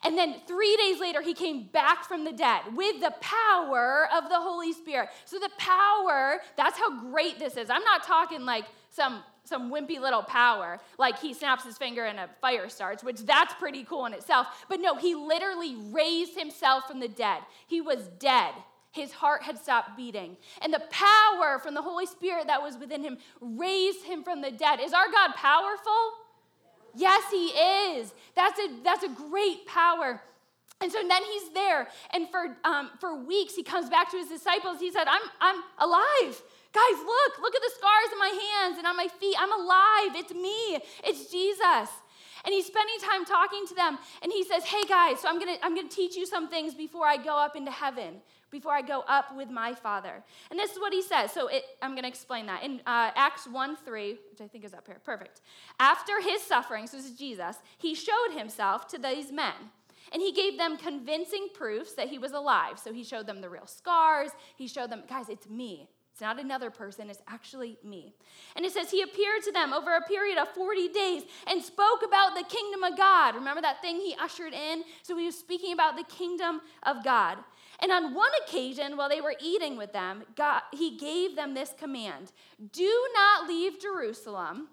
And 0.05 0.17
then 0.17 0.37
three 0.47 0.77
days 0.77 1.01
later, 1.01 1.21
he 1.21 1.35
came 1.35 1.65
back 1.73 2.05
from 2.05 2.25
the 2.25 2.33
dead 2.33 2.63
with 2.77 3.01
the 3.01 3.13
power 3.21 4.09
of 4.15 4.29
the 4.29 4.39
Holy 4.39 4.73
Spirit. 4.73 5.09
So, 5.25 5.39
the 5.39 5.51
power, 5.59 6.41
that's 6.57 6.79
how 6.79 7.01
great 7.11 7.39
this 7.39 7.57
is. 7.57 7.69
I'm 7.71 7.85
not 7.85 8.05
talking 8.05 8.45
like 8.45 8.65
some, 8.91 9.23
some 9.45 9.73
wimpy 9.73 10.01
little 10.01 10.23
power, 10.23 10.79
like 10.99 11.19
he 11.19 11.35
snaps 11.35 11.65
his 11.65 11.79
finger 11.79 12.05
and 12.05 12.19
a 12.21 12.29
fire 12.41 12.69
starts, 12.69 13.03
which 13.03 13.21
that's 13.21 13.55
pretty 13.55 13.85
cool 13.85 14.07
in 14.07 14.13
itself. 14.13 14.47
But 14.69 14.81
no, 14.81 14.95
he 14.95 15.15
literally 15.15 15.77
raised 15.91 16.39
himself 16.39 16.87
from 16.87 17.01
the 17.01 17.09
dead. 17.09 17.43
He 17.67 17.81
was 17.81 18.09
dead. 18.19 18.55
His 18.91 19.13
heart 19.13 19.43
had 19.43 19.59
stopped 19.59 19.97
beating. 19.97 20.37
And 20.63 20.73
the 20.73 20.83
power 20.91 21.59
from 21.59 21.75
the 21.75 21.83
Holy 21.83 22.07
Spirit 22.07 22.47
that 22.47 22.63
was 22.63 22.79
within 22.79 23.03
him 23.03 23.19
raised 23.41 24.05
him 24.05 24.23
from 24.23 24.41
the 24.41 24.51
dead. 24.51 24.81
Is 24.81 24.93
our 24.93 25.11
God 25.11 25.35
powerful? 25.35 26.13
Yes, 26.95 27.25
he 27.31 27.47
is. 27.49 28.13
That's 28.35 28.59
a, 28.59 28.69
that's 28.83 29.05
a 29.05 29.09
great 29.09 29.67
power. 29.67 30.21
And 30.81 30.93
so 30.93 30.99
then 31.01 31.23
he's 31.25 31.51
there, 31.55 31.89
and 32.15 32.29
for, 32.31 32.57
um, 32.63 32.91
for 33.01 33.19
weeks 33.19 33.57
he 33.57 33.65
comes 33.65 33.91
back 33.91 34.13
to 34.13 34.17
his 34.17 34.29
disciples. 34.29 34.79
He 34.79 34.93
said, 34.93 35.09
I'm, 35.09 35.23
I'm 35.41 35.61
alive. 35.79 36.43
Guys, 36.73 36.99
look, 37.05 37.39
look 37.43 37.55
at 37.57 37.63
the 37.63 37.73
scars 37.77 38.13
in 38.13 38.19
my 38.19 38.29
hands 38.29 38.79
and 38.79 38.87
on 38.87 38.97
my 38.97 39.09
feet. 39.09 39.35
I'm 39.39 39.53
alive. 39.53 40.15
It's 40.15 40.33
me, 40.33 40.79
it's 41.03 41.33
Jesus. 41.33 41.91
And 42.49 42.55
he's 42.55 42.65
spending 42.65 42.97
time 43.07 43.27
talking 43.27 43.67
to 43.67 43.75
them, 43.75 43.99
and 44.23 44.33
he 44.33 44.43
says, 44.43 44.65
Hey 44.65 44.83
guys, 44.89 45.21
so 45.21 45.29
I'm 45.29 45.39
gonna, 45.39 45.59
I'm 45.63 45.75
gonna 45.75 45.87
teach 45.87 46.17
you 46.17 46.25
some 46.25 46.49
things 46.49 46.73
before 46.73 47.05
I 47.05 47.19
go 47.19 47.37
up 47.37 47.57
into 47.57 47.71
heaven 47.71 48.23
before 48.51 48.73
I 48.73 48.81
go 48.81 49.05
up 49.07 49.37
with 49.37 49.51
my 49.51 49.75
Father. 49.75 50.23
And 50.51 50.59
this 50.59 50.73
is 50.73 50.79
what 50.79 50.95
he 50.95 51.03
says. 51.03 51.31
So 51.31 51.49
it, 51.49 51.65
I'm 51.83 51.95
to 51.95 52.07
explain 52.07 52.47
that. 52.47 52.63
In 52.63 52.81
uh, 52.87 53.11
Acts 53.15 53.47
1 53.47 53.77
3, 53.77 54.19
which 54.31 54.41
I 54.41 54.49
think 54.49 54.65
is 54.65 54.73
up 54.73 54.87
here, 54.87 54.97
perfect. 55.05 55.43
After 55.79 56.23
his 56.23 56.41
sufferings 56.41 56.93
this 56.93 57.05
is 57.05 57.19
Jesus, 57.19 57.57
he 57.77 57.95
showed 57.95 58.33
himself 58.35 58.89
to 58.89 58.99
these 58.99 59.31
men. 59.31 59.53
And 60.11 60.23
he 60.23 60.33
gave 60.33 60.57
them 60.57 60.79
convincing 60.79 61.49
proofs 61.53 61.93
that 61.95 62.09
he 62.09 62.19
was 62.19 62.33
alive. 62.33 62.79
So 62.79 62.95
he 62.95 63.05
showed 63.05 63.27
them 63.27 63.43
the 63.43 63.51
real 63.51 63.67
scars. 63.67 64.31
He 64.57 64.67
showed 64.67 64.91
them, 64.91 65.03
guys, 65.07 65.29
it's 65.29 65.51
me. 65.51 65.91
It's 66.19 66.23
not 66.25 66.41
another 66.41 66.69
person, 66.69 67.11
it's 67.11 67.23
actually 67.29 67.79
me. 67.85 68.13
And 68.57 68.67
it 68.67 68.73
says, 68.73 68.91
He 68.91 69.03
appeared 69.03 69.45
to 69.45 69.53
them 69.53 69.73
over 69.73 69.95
a 69.95 70.03
period 70.03 70.37
of 70.37 70.49
40 70.49 70.89
days 70.89 71.23
and 71.47 71.63
spoke 71.63 72.03
about 72.05 72.35
the 72.35 72.43
kingdom 72.43 72.83
of 72.83 72.99
God. 72.99 73.37
Remember 73.37 73.63
that 73.63 73.81
thing 73.81 74.01
he 74.01 74.17
ushered 74.21 74.53
in? 74.53 74.83
So 75.05 75.17
he 75.17 75.27
was 75.27 75.39
speaking 75.39 75.73
about 75.73 75.97
the 75.97 76.03
kingdom 76.03 76.61
of 76.83 77.05
God. 77.05 77.39
And 77.79 77.93
on 77.93 78.17
one 78.17 78.33
occasion, 78.45 78.97
while 78.97 79.09
they 79.09 79.21
were 79.21 79.37
eating 79.41 79.77
with 79.77 79.93
them, 79.93 80.25
God, 80.35 80.63
he 80.73 80.97
gave 80.97 81.37
them 81.37 81.55
this 81.55 81.73
command 81.79 82.33
Do 82.73 83.09
not 83.15 83.47
leave 83.47 83.81
Jerusalem, 83.81 84.71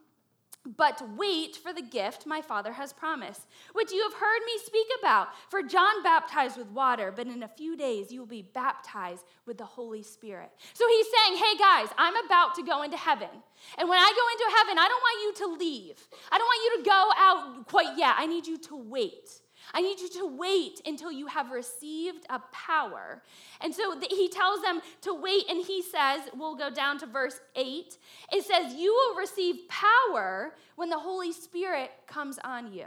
but 0.66 1.02
wait 1.16 1.56
for 1.56 1.74
the 1.74 1.82
gift 1.82 2.26
my 2.26 2.42
Father 2.42 2.74
has 2.74 2.94
promised, 2.94 3.48
which 3.74 3.92
you 3.92 4.02
have 4.04 4.14
heard 4.14 4.40
me 4.46 4.54
speak 4.66 4.88
about. 5.00 5.30
For 5.50 5.62
John 5.62 6.04
baptized 6.04 6.58
with 6.58 6.70
water, 6.72 7.14
but 7.16 7.28
in 7.28 7.44
a 7.44 7.48
few 7.48 7.78
days 7.78 8.12
you 8.12 8.20
will 8.20 8.28
be 8.28 8.42
baptized 8.42 9.26
with 9.46 9.58
the 9.58 9.66
Holy 9.66 10.04
Spirit. 10.04 10.52
So 10.74 10.86
he's 10.88 11.08
saying, 11.08 11.38
Hey 11.38 11.58
guys, 11.58 11.90
I'm 11.98 12.26
about 12.26 12.56
to 12.56 12.64
go 12.64 12.84
into 12.84 12.98
heaven. 12.98 13.30
And 13.78 13.90
when 13.90 14.00
I 14.00 14.12
go 14.16 14.46
into 14.46 14.58
heaven, 14.58 14.80
I 14.80 14.88
don't 14.88 15.02
want 15.02 15.22
you 15.24 15.46
to 15.46 15.64
leave. 15.64 16.08
I 16.32 16.38
don't 16.38 16.48
want 16.48 16.64
you 16.64 16.84
to 16.84 16.90
go 16.90 17.12
out 17.18 17.68
quite 17.68 17.98
yet. 17.98 18.16
I 18.18 18.26
need 18.26 18.48
you 18.48 18.58
to 18.58 18.76
wait. 18.76 19.42
I 19.74 19.82
need 19.82 20.00
you 20.00 20.10
to 20.10 20.26
wait 20.26 20.82
until 20.86 21.12
you 21.12 21.28
have 21.28 21.52
received 21.52 22.26
a 22.30 22.40
power. 22.52 23.22
And 23.62 23.74
so 23.74 24.00
he 24.10 24.30
tells 24.30 24.62
them 24.62 24.82
to 25.02 25.14
wait, 25.14 25.46
and 25.50 25.66
he 25.66 25.82
says, 25.82 26.22
we'll 26.36 26.56
go 26.56 26.70
down 26.70 26.98
to 27.00 27.06
verse 27.06 27.40
8. 27.56 27.98
It 28.32 28.46
says, 28.46 28.74
You 28.74 28.94
will 28.94 29.18
receive 29.18 29.68
power 29.68 30.54
when 30.76 30.90
the 30.90 31.00
Holy 31.00 31.32
Spirit 31.32 31.92
comes 32.08 32.40
on 32.44 32.72
you. 32.74 32.86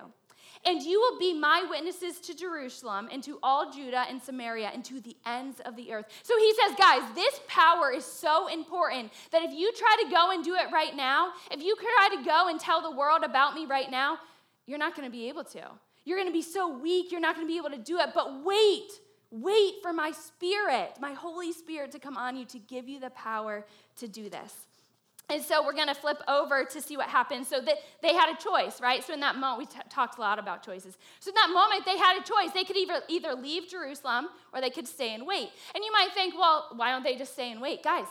And 0.65 0.83
you 0.83 1.01
will 1.01 1.19
be 1.19 1.33
my 1.35 1.65
witnesses 1.69 2.21
to 2.21 2.35
Jerusalem 2.35 3.09
and 3.13 3.23
to 3.25 3.39
all 3.43 3.71
Judah 3.71 4.05
and 4.09 4.21
Samaria 4.21 4.71
and 4.75 4.85
to 4.87 5.01
the 5.01 5.17
ends 5.25 5.61
of 5.65 5.77
the 5.77 5.93
earth. 5.93 6.07
So 6.23 6.37
he 6.37 6.53
says, 6.55 6.77
guys, 6.77 7.03
this 7.15 7.41
power 7.47 7.93
is 7.93 8.05
so 8.05 8.49
important 8.49 9.13
that 9.31 9.43
if 9.43 9.53
you 9.53 9.73
try 9.73 9.97
to 10.03 10.11
go 10.11 10.31
and 10.33 10.45
do 10.45 10.55
it 10.55 10.73
right 10.73 10.97
now, 10.97 11.33
if 11.53 11.63
you 11.63 11.77
try 11.77 12.17
to 12.17 12.25
go 12.25 12.49
and 12.49 12.59
tell 12.59 12.83
the 12.83 12.91
world 12.91 13.23
about 13.23 13.55
me 13.55 13.67
right 13.67 13.91
now, 13.91 14.19
you're 14.67 14.79
not 14.79 14.97
going 14.97 15.07
to 15.07 15.13
be 15.13 15.29
able 15.29 15.45
to. 15.45 15.63
You're 16.09 16.17
going 16.17 16.29
to 16.29 16.33
be 16.33 16.41
so 16.41 16.75
weak, 16.75 17.13
you're 17.13 17.21
not 17.21 17.35
going 17.35 17.47
to 17.47 17.53
be 17.53 17.59
able 17.59 17.69
to 17.69 17.77
do 17.77 17.99
it. 17.99 18.13
But 18.15 18.43
wait, 18.43 18.89
wait 19.31 19.75
for 19.83 19.93
my 19.93 20.11
spirit, 20.13 20.95
my 20.99 21.13
Holy 21.13 21.53
Spirit 21.53 21.91
to 21.91 21.99
come 21.99 22.17
on 22.17 22.35
you 22.35 22.47
to 22.47 22.59
give 22.59 22.89
you 22.89 22.99
the 22.99 23.11
power 23.11 23.67
to 23.99 24.09
do 24.09 24.31
this. 24.31 24.55
And 25.29 25.43
so 25.43 25.63
we're 25.63 25.75
going 25.75 25.89
to 25.89 25.95
flip 25.95 26.23
over 26.27 26.65
to 26.65 26.81
see 26.81 26.97
what 26.97 27.09
happens. 27.09 27.47
So 27.47 27.61
that 27.61 27.77
they 28.01 28.15
had 28.15 28.35
a 28.35 28.43
choice, 28.43 28.81
right? 28.81 29.05
So 29.05 29.13
in 29.13 29.21
that 29.21 29.37
moment, 29.37 29.59
we 29.59 29.67
t- 29.67 29.87
talked 29.91 30.17
a 30.17 30.23
lot 30.23 30.39
about 30.39 30.63
choices. 30.63 30.97
So 31.21 31.29
in 31.31 31.35
that 31.35 31.51
moment, 31.53 31.85
they 31.85 31.99
had 31.99 32.19
a 32.19 32.25
choice. 32.25 32.55
They 32.55 32.65
could 32.65 32.79
either, 32.79 33.03
either 33.09 33.35
leave 33.35 33.69
Jerusalem 33.69 34.29
or 34.55 34.63
they 34.63 34.71
could 34.71 34.89
stay 34.89 35.13
and 35.13 35.27
wait. 35.27 35.51
And 35.75 35.85
you 35.85 35.93
might 35.93 36.15
think, 36.15 36.39
well, 36.39 36.71
why 36.75 36.91
don't 36.91 37.03
they 37.03 37.17
just 37.17 37.35
stay 37.35 37.53
and 37.53 37.61
wait? 37.61 37.83
Guys, 37.83 38.07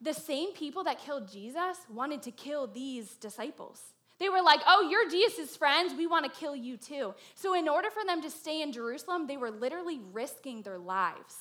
the 0.00 0.14
same 0.14 0.52
people 0.52 0.84
that 0.84 1.00
killed 1.00 1.28
Jesus 1.28 1.78
wanted 1.92 2.22
to 2.22 2.30
kill 2.30 2.68
these 2.68 3.16
disciples. 3.16 3.82
They 4.18 4.28
were 4.28 4.42
like, 4.42 4.60
oh, 4.66 4.88
you're 4.90 5.08
Jesus' 5.08 5.56
friends. 5.56 5.94
We 5.96 6.06
want 6.06 6.24
to 6.24 6.40
kill 6.40 6.56
you 6.56 6.76
too. 6.76 7.14
So, 7.34 7.54
in 7.54 7.68
order 7.68 7.88
for 7.90 8.04
them 8.04 8.20
to 8.22 8.30
stay 8.30 8.62
in 8.62 8.72
Jerusalem, 8.72 9.26
they 9.26 9.36
were 9.36 9.50
literally 9.50 10.00
risking 10.12 10.62
their 10.62 10.78
lives. 10.78 11.36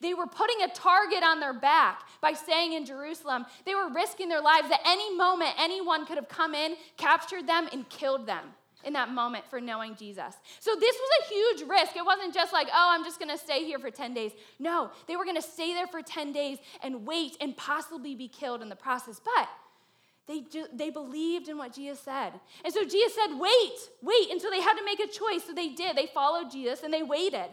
They 0.00 0.12
were 0.14 0.26
putting 0.26 0.62
a 0.62 0.68
target 0.68 1.22
on 1.22 1.40
their 1.40 1.54
back 1.54 2.02
by 2.20 2.32
staying 2.34 2.74
in 2.74 2.84
Jerusalem. 2.84 3.46
They 3.64 3.74
were 3.74 3.90
risking 3.92 4.28
their 4.28 4.42
lives. 4.42 4.70
At 4.70 4.80
any 4.86 5.16
moment, 5.16 5.50
anyone 5.58 6.04
could 6.04 6.16
have 6.16 6.28
come 6.28 6.54
in, 6.54 6.76
captured 6.96 7.46
them, 7.46 7.68
and 7.72 7.88
killed 7.88 8.26
them 8.26 8.44
in 8.84 8.92
that 8.92 9.10
moment 9.10 9.44
for 9.48 9.60
knowing 9.60 9.96
Jesus. 9.96 10.34
So 10.60 10.74
this 10.78 10.96
was 10.96 11.10
a 11.20 11.28
huge 11.34 11.68
risk. 11.68 11.96
It 11.96 12.04
wasn't 12.04 12.32
just 12.34 12.52
like, 12.52 12.68
oh, 12.68 12.90
I'm 12.92 13.04
just 13.04 13.18
going 13.18 13.30
to 13.30 13.38
stay 13.38 13.64
here 13.64 13.78
for 13.78 13.90
10 13.90 14.14
days. 14.14 14.32
No, 14.58 14.90
they 15.06 15.16
were 15.16 15.24
going 15.24 15.36
to 15.36 15.42
stay 15.42 15.72
there 15.74 15.86
for 15.86 16.02
10 16.02 16.32
days 16.32 16.58
and 16.82 17.06
wait 17.06 17.36
and 17.40 17.56
possibly 17.56 18.14
be 18.14 18.28
killed 18.28 18.62
in 18.62 18.68
the 18.68 18.76
process. 18.76 19.20
But 19.24 19.48
they, 20.28 20.44
they 20.74 20.90
believed 20.90 21.48
in 21.48 21.56
what 21.56 21.72
Jesus 21.72 21.98
said. 22.00 22.32
And 22.62 22.72
so 22.72 22.84
Jesus 22.84 23.14
said, 23.14 23.38
wait, 23.38 23.78
wait. 24.02 24.30
And 24.30 24.40
so 24.40 24.50
they 24.50 24.60
had 24.60 24.74
to 24.74 24.84
make 24.84 25.00
a 25.00 25.06
choice. 25.06 25.44
So 25.46 25.54
they 25.54 25.70
did. 25.70 25.96
They 25.96 26.06
followed 26.06 26.50
Jesus 26.50 26.82
and 26.82 26.92
they 26.92 27.02
waited. 27.02 27.48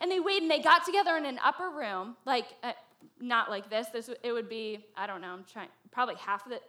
And 0.00 0.10
they 0.10 0.20
waited 0.20 0.42
and 0.42 0.50
they 0.50 0.62
got 0.62 0.86
together 0.86 1.16
in 1.16 1.26
an 1.26 1.40
upper 1.44 1.68
room, 1.68 2.16
like 2.24 2.46
uh, 2.62 2.72
not 3.20 3.50
like 3.50 3.68
this. 3.68 3.88
This 3.88 4.08
it 4.22 4.32
would 4.32 4.48
be, 4.48 4.86
I 4.96 5.08
don't 5.08 5.20
know, 5.20 5.32
I'm 5.32 5.44
trying, 5.52 5.68
probably 5.90 6.14
half 6.14 6.46
of 6.46 6.52
the 6.52 6.60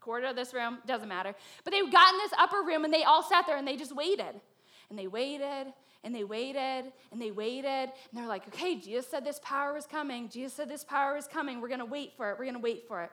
quarter 0.00 0.28
of 0.28 0.36
this 0.36 0.54
room, 0.54 0.78
doesn't 0.86 1.08
matter. 1.08 1.34
But 1.64 1.72
they 1.72 1.80
got 1.80 2.14
in 2.14 2.18
this 2.18 2.32
upper 2.38 2.62
room 2.64 2.84
and 2.84 2.94
they 2.94 3.02
all 3.02 3.24
sat 3.24 3.44
there 3.46 3.56
and 3.56 3.66
they 3.66 3.76
just 3.76 3.94
waited. 3.94 4.40
And 4.88 4.98
they 4.98 5.08
waited 5.08 5.66
and 6.04 6.14
they 6.14 6.22
waited 6.22 6.92
and 7.10 7.20
they 7.20 7.32
waited. 7.32 7.66
And 7.66 7.90
they're 8.12 8.28
like, 8.28 8.46
okay, 8.48 8.76
Jesus 8.76 9.08
said 9.08 9.24
this 9.24 9.40
power 9.42 9.76
is 9.76 9.84
coming. 9.84 10.28
Jesus 10.28 10.52
said 10.52 10.68
this 10.68 10.84
power 10.84 11.16
is 11.16 11.26
coming. 11.26 11.60
We're 11.60 11.68
going 11.68 11.80
to 11.80 11.86
wait 11.86 12.12
for 12.16 12.30
it. 12.30 12.38
We're 12.38 12.44
going 12.44 12.54
to 12.54 12.60
wait 12.60 12.86
for 12.86 13.02
it. 13.02 13.10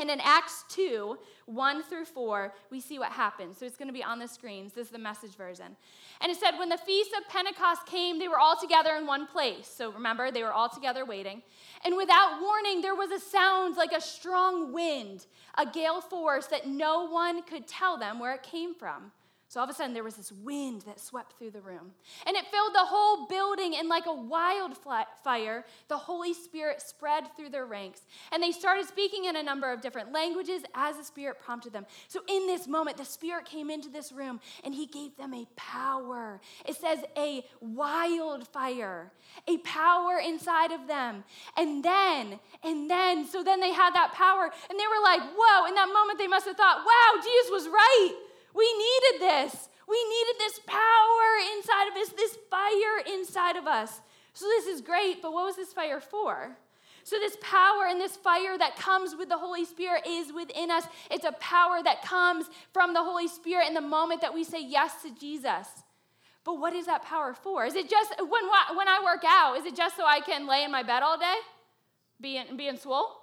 And 0.00 0.10
in 0.10 0.18
Acts 0.20 0.64
2, 0.70 1.18
1 1.44 1.82
through 1.82 2.06
4, 2.06 2.54
we 2.70 2.80
see 2.80 2.98
what 2.98 3.12
happens. 3.12 3.58
So 3.58 3.66
it's 3.66 3.76
going 3.76 3.88
to 3.88 3.94
be 3.94 4.02
on 4.02 4.18
the 4.18 4.26
screens. 4.26 4.72
This 4.72 4.86
is 4.86 4.92
the 4.92 4.98
message 4.98 5.36
version. 5.36 5.76
And 6.22 6.32
it 6.32 6.38
said, 6.38 6.52
When 6.58 6.70
the 6.70 6.78
feast 6.78 7.10
of 7.18 7.28
Pentecost 7.28 7.84
came, 7.84 8.18
they 8.18 8.26
were 8.26 8.38
all 8.38 8.56
together 8.58 8.96
in 8.96 9.06
one 9.06 9.26
place. 9.26 9.66
So 9.66 9.92
remember, 9.92 10.30
they 10.30 10.42
were 10.42 10.52
all 10.52 10.70
together 10.70 11.04
waiting. 11.04 11.42
And 11.84 11.98
without 11.98 12.40
warning, 12.40 12.80
there 12.80 12.94
was 12.94 13.10
a 13.10 13.20
sound 13.20 13.76
like 13.76 13.92
a 13.92 14.00
strong 14.00 14.72
wind, 14.72 15.26
a 15.58 15.66
gale 15.66 16.00
force 16.00 16.46
that 16.46 16.66
no 16.66 17.06
one 17.06 17.42
could 17.42 17.66
tell 17.66 17.98
them 17.98 18.18
where 18.18 18.34
it 18.34 18.42
came 18.42 18.74
from. 18.74 19.12
So 19.50 19.58
all 19.58 19.64
of 19.64 19.70
a 19.70 19.74
sudden, 19.74 19.94
there 19.94 20.04
was 20.04 20.14
this 20.14 20.30
wind 20.30 20.82
that 20.82 21.00
swept 21.00 21.36
through 21.36 21.50
the 21.50 21.60
room. 21.60 21.90
And 22.24 22.36
it 22.36 22.46
filled 22.52 22.72
the 22.72 22.84
whole 22.84 23.26
building, 23.26 23.74
and 23.76 23.88
like 23.88 24.06
a 24.06 24.14
wildfire, 24.14 25.64
the 25.88 25.96
Holy 25.96 26.34
Spirit 26.34 26.80
spread 26.80 27.24
through 27.36 27.48
their 27.48 27.66
ranks. 27.66 28.02
And 28.30 28.40
they 28.40 28.52
started 28.52 28.86
speaking 28.86 29.24
in 29.24 29.34
a 29.34 29.42
number 29.42 29.72
of 29.72 29.80
different 29.80 30.12
languages 30.12 30.62
as 30.76 30.98
the 30.98 31.02
Spirit 31.02 31.40
prompted 31.40 31.72
them. 31.72 31.84
So 32.06 32.20
in 32.28 32.46
this 32.46 32.68
moment, 32.68 32.96
the 32.96 33.04
Spirit 33.04 33.44
came 33.44 33.70
into 33.70 33.88
this 33.88 34.12
room, 34.12 34.38
and 34.62 34.72
He 34.72 34.86
gave 34.86 35.16
them 35.16 35.34
a 35.34 35.48
power. 35.56 36.40
It 36.64 36.76
says 36.76 37.00
a 37.16 37.44
wildfire, 37.60 39.10
a 39.48 39.58
power 39.58 40.20
inside 40.24 40.70
of 40.70 40.86
them. 40.86 41.24
And 41.56 41.84
then, 41.84 42.38
and 42.62 42.88
then, 42.88 43.26
so 43.26 43.42
then 43.42 43.58
they 43.58 43.72
had 43.72 43.96
that 43.96 44.12
power, 44.12 44.44
and 44.44 44.78
they 44.78 44.86
were 44.86 45.02
like, 45.02 45.22
whoa. 45.36 45.66
In 45.66 45.74
that 45.74 45.92
moment, 45.92 46.20
they 46.20 46.28
must 46.28 46.46
have 46.46 46.56
thought, 46.56 46.84
wow, 46.86 47.20
Jesus 47.20 47.50
was 47.50 47.66
right. 47.66 48.16
We 48.54 48.72
needed 48.72 49.20
this. 49.20 49.68
We 49.88 50.02
needed 50.04 50.36
this 50.38 50.60
power 50.66 51.56
inside 51.56 51.88
of 51.88 51.96
us, 51.96 52.08
this 52.10 52.38
fire 52.50 53.14
inside 53.14 53.56
of 53.56 53.66
us. 53.66 54.00
So, 54.32 54.46
this 54.46 54.66
is 54.66 54.80
great, 54.80 55.20
but 55.20 55.32
what 55.32 55.44
was 55.44 55.56
this 55.56 55.72
fire 55.72 56.00
for? 56.00 56.56
So, 57.02 57.16
this 57.18 57.36
power 57.40 57.86
and 57.88 58.00
this 58.00 58.16
fire 58.16 58.56
that 58.56 58.76
comes 58.76 59.16
with 59.16 59.28
the 59.28 59.38
Holy 59.38 59.64
Spirit 59.64 60.06
is 60.06 60.32
within 60.32 60.70
us. 60.70 60.84
It's 61.10 61.24
a 61.24 61.32
power 61.32 61.82
that 61.82 62.02
comes 62.02 62.46
from 62.72 62.94
the 62.94 63.02
Holy 63.02 63.26
Spirit 63.26 63.66
in 63.66 63.74
the 63.74 63.80
moment 63.80 64.20
that 64.20 64.32
we 64.32 64.44
say 64.44 64.64
yes 64.64 65.02
to 65.02 65.10
Jesus. 65.14 65.66
But 66.44 66.58
what 66.58 66.72
is 66.72 66.86
that 66.86 67.02
power 67.02 67.34
for? 67.34 67.66
Is 67.66 67.74
it 67.74 67.90
just 67.90 68.14
when, 68.18 68.28
when 68.76 68.88
I 68.88 69.00
work 69.04 69.24
out, 69.26 69.58
is 69.58 69.66
it 69.66 69.76
just 69.76 69.96
so 69.96 70.04
I 70.06 70.20
can 70.20 70.46
lay 70.46 70.64
in 70.64 70.70
my 70.70 70.82
bed 70.82 71.02
all 71.02 71.18
day? 71.18 71.36
Be 72.20 72.36
in, 72.36 72.56
be 72.56 72.70
swole? 72.76 73.19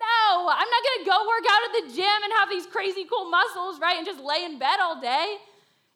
No, 0.00 0.48
I'm 0.48 0.68
not 0.68 0.82
gonna 0.86 1.04
go 1.06 1.28
work 1.28 1.44
out 1.50 1.62
at 1.68 1.72
the 1.82 1.94
gym 1.94 2.22
and 2.24 2.32
have 2.38 2.48
these 2.48 2.66
crazy 2.66 3.04
cool 3.04 3.30
muscles, 3.30 3.80
right? 3.80 3.96
And 3.96 4.06
just 4.06 4.20
lay 4.20 4.44
in 4.44 4.58
bed 4.58 4.78
all 4.80 5.00
day. 5.00 5.38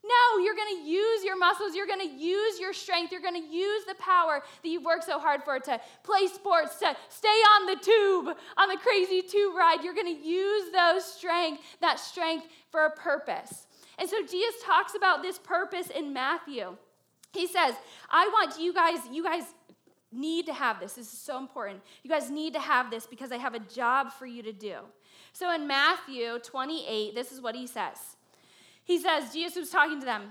No, 0.04 0.42
you're 0.42 0.56
gonna 0.56 0.84
use 0.84 1.22
your 1.22 1.38
muscles, 1.38 1.76
you're 1.76 1.86
gonna 1.86 2.02
use 2.04 2.58
your 2.58 2.72
strength, 2.72 3.12
you're 3.12 3.20
gonna 3.20 3.38
use 3.38 3.84
the 3.84 3.94
power 3.94 4.42
that 4.62 4.68
you've 4.68 4.84
worked 4.84 5.04
so 5.04 5.20
hard 5.20 5.44
for 5.44 5.60
to 5.60 5.80
play 6.02 6.26
sports, 6.26 6.80
to 6.80 6.96
stay 7.08 7.28
on 7.28 7.66
the 7.66 7.76
tube, 7.76 8.36
on 8.56 8.68
the 8.68 8.76
crazy 8.78 9.22
tube 9.22 9.54
ride. 9.54 9.84
You're 9.84 9.94
gonna 9.94 10.10
use 10.10 10.72
those 10.72 11.04
strength, 11.04 11.62
that 11.80 12.00
strength 12.00 12.48
for 12.70 12.86
a 12.86 12.90
purpose. 12.90 13.68
And 13.98 14.08
so 14.08 14.16
Jesus 14.26 14.60
talks 14.64 14.96
about 14.96 15.22
this 15.22 15.38
purpose 15.38 15.88
in 15.88 16.12
Matthew. 16.12 16.76
He 17.32 17.46
says, 17.46 17.74
I 18.10 18.26
want 18.28 18.60
you 18.60 18.74
guys, 18.74 18.98
you 19.10 19.22
guys 19.22 19.44
need 20.12 20.46
to 20.46 20.52
have 20.52 20.80
this. 20.80 20.94
This 20.94 21.12
is 21.12 21.18
so 21.18 21.38
important. 21.38 21.80
You 22.02 22.10
guys 22.10 22.30
need 22.30 22.52
to 22.54 22.60
have 22.60 22.90
this 22.90 23.06
because 23.06 23.32
I 23.32 23.38
have 23.38 23.54
a 23.54 23.60
job 23.60 24.12
for 24.12 24.26
you 24.26 24.42
to 24.42 24.52
do. 24.52 24.76
So 25.32 25.52
in 25.54 25.66
Matthew 25.66 26.38
28, 26.38 27.14
this 27.14 27.32
is 27.32 27.40
what 27.40 27.54
he 27.54 27.66
says. 27.66 28.16
He 28.84 28.98
says, 28.98 29.32
Jesus 29.32 29.56
was 29.56 29.70
talking 29.70 30.00
to 30.00 30.06
them, 30.06 30.22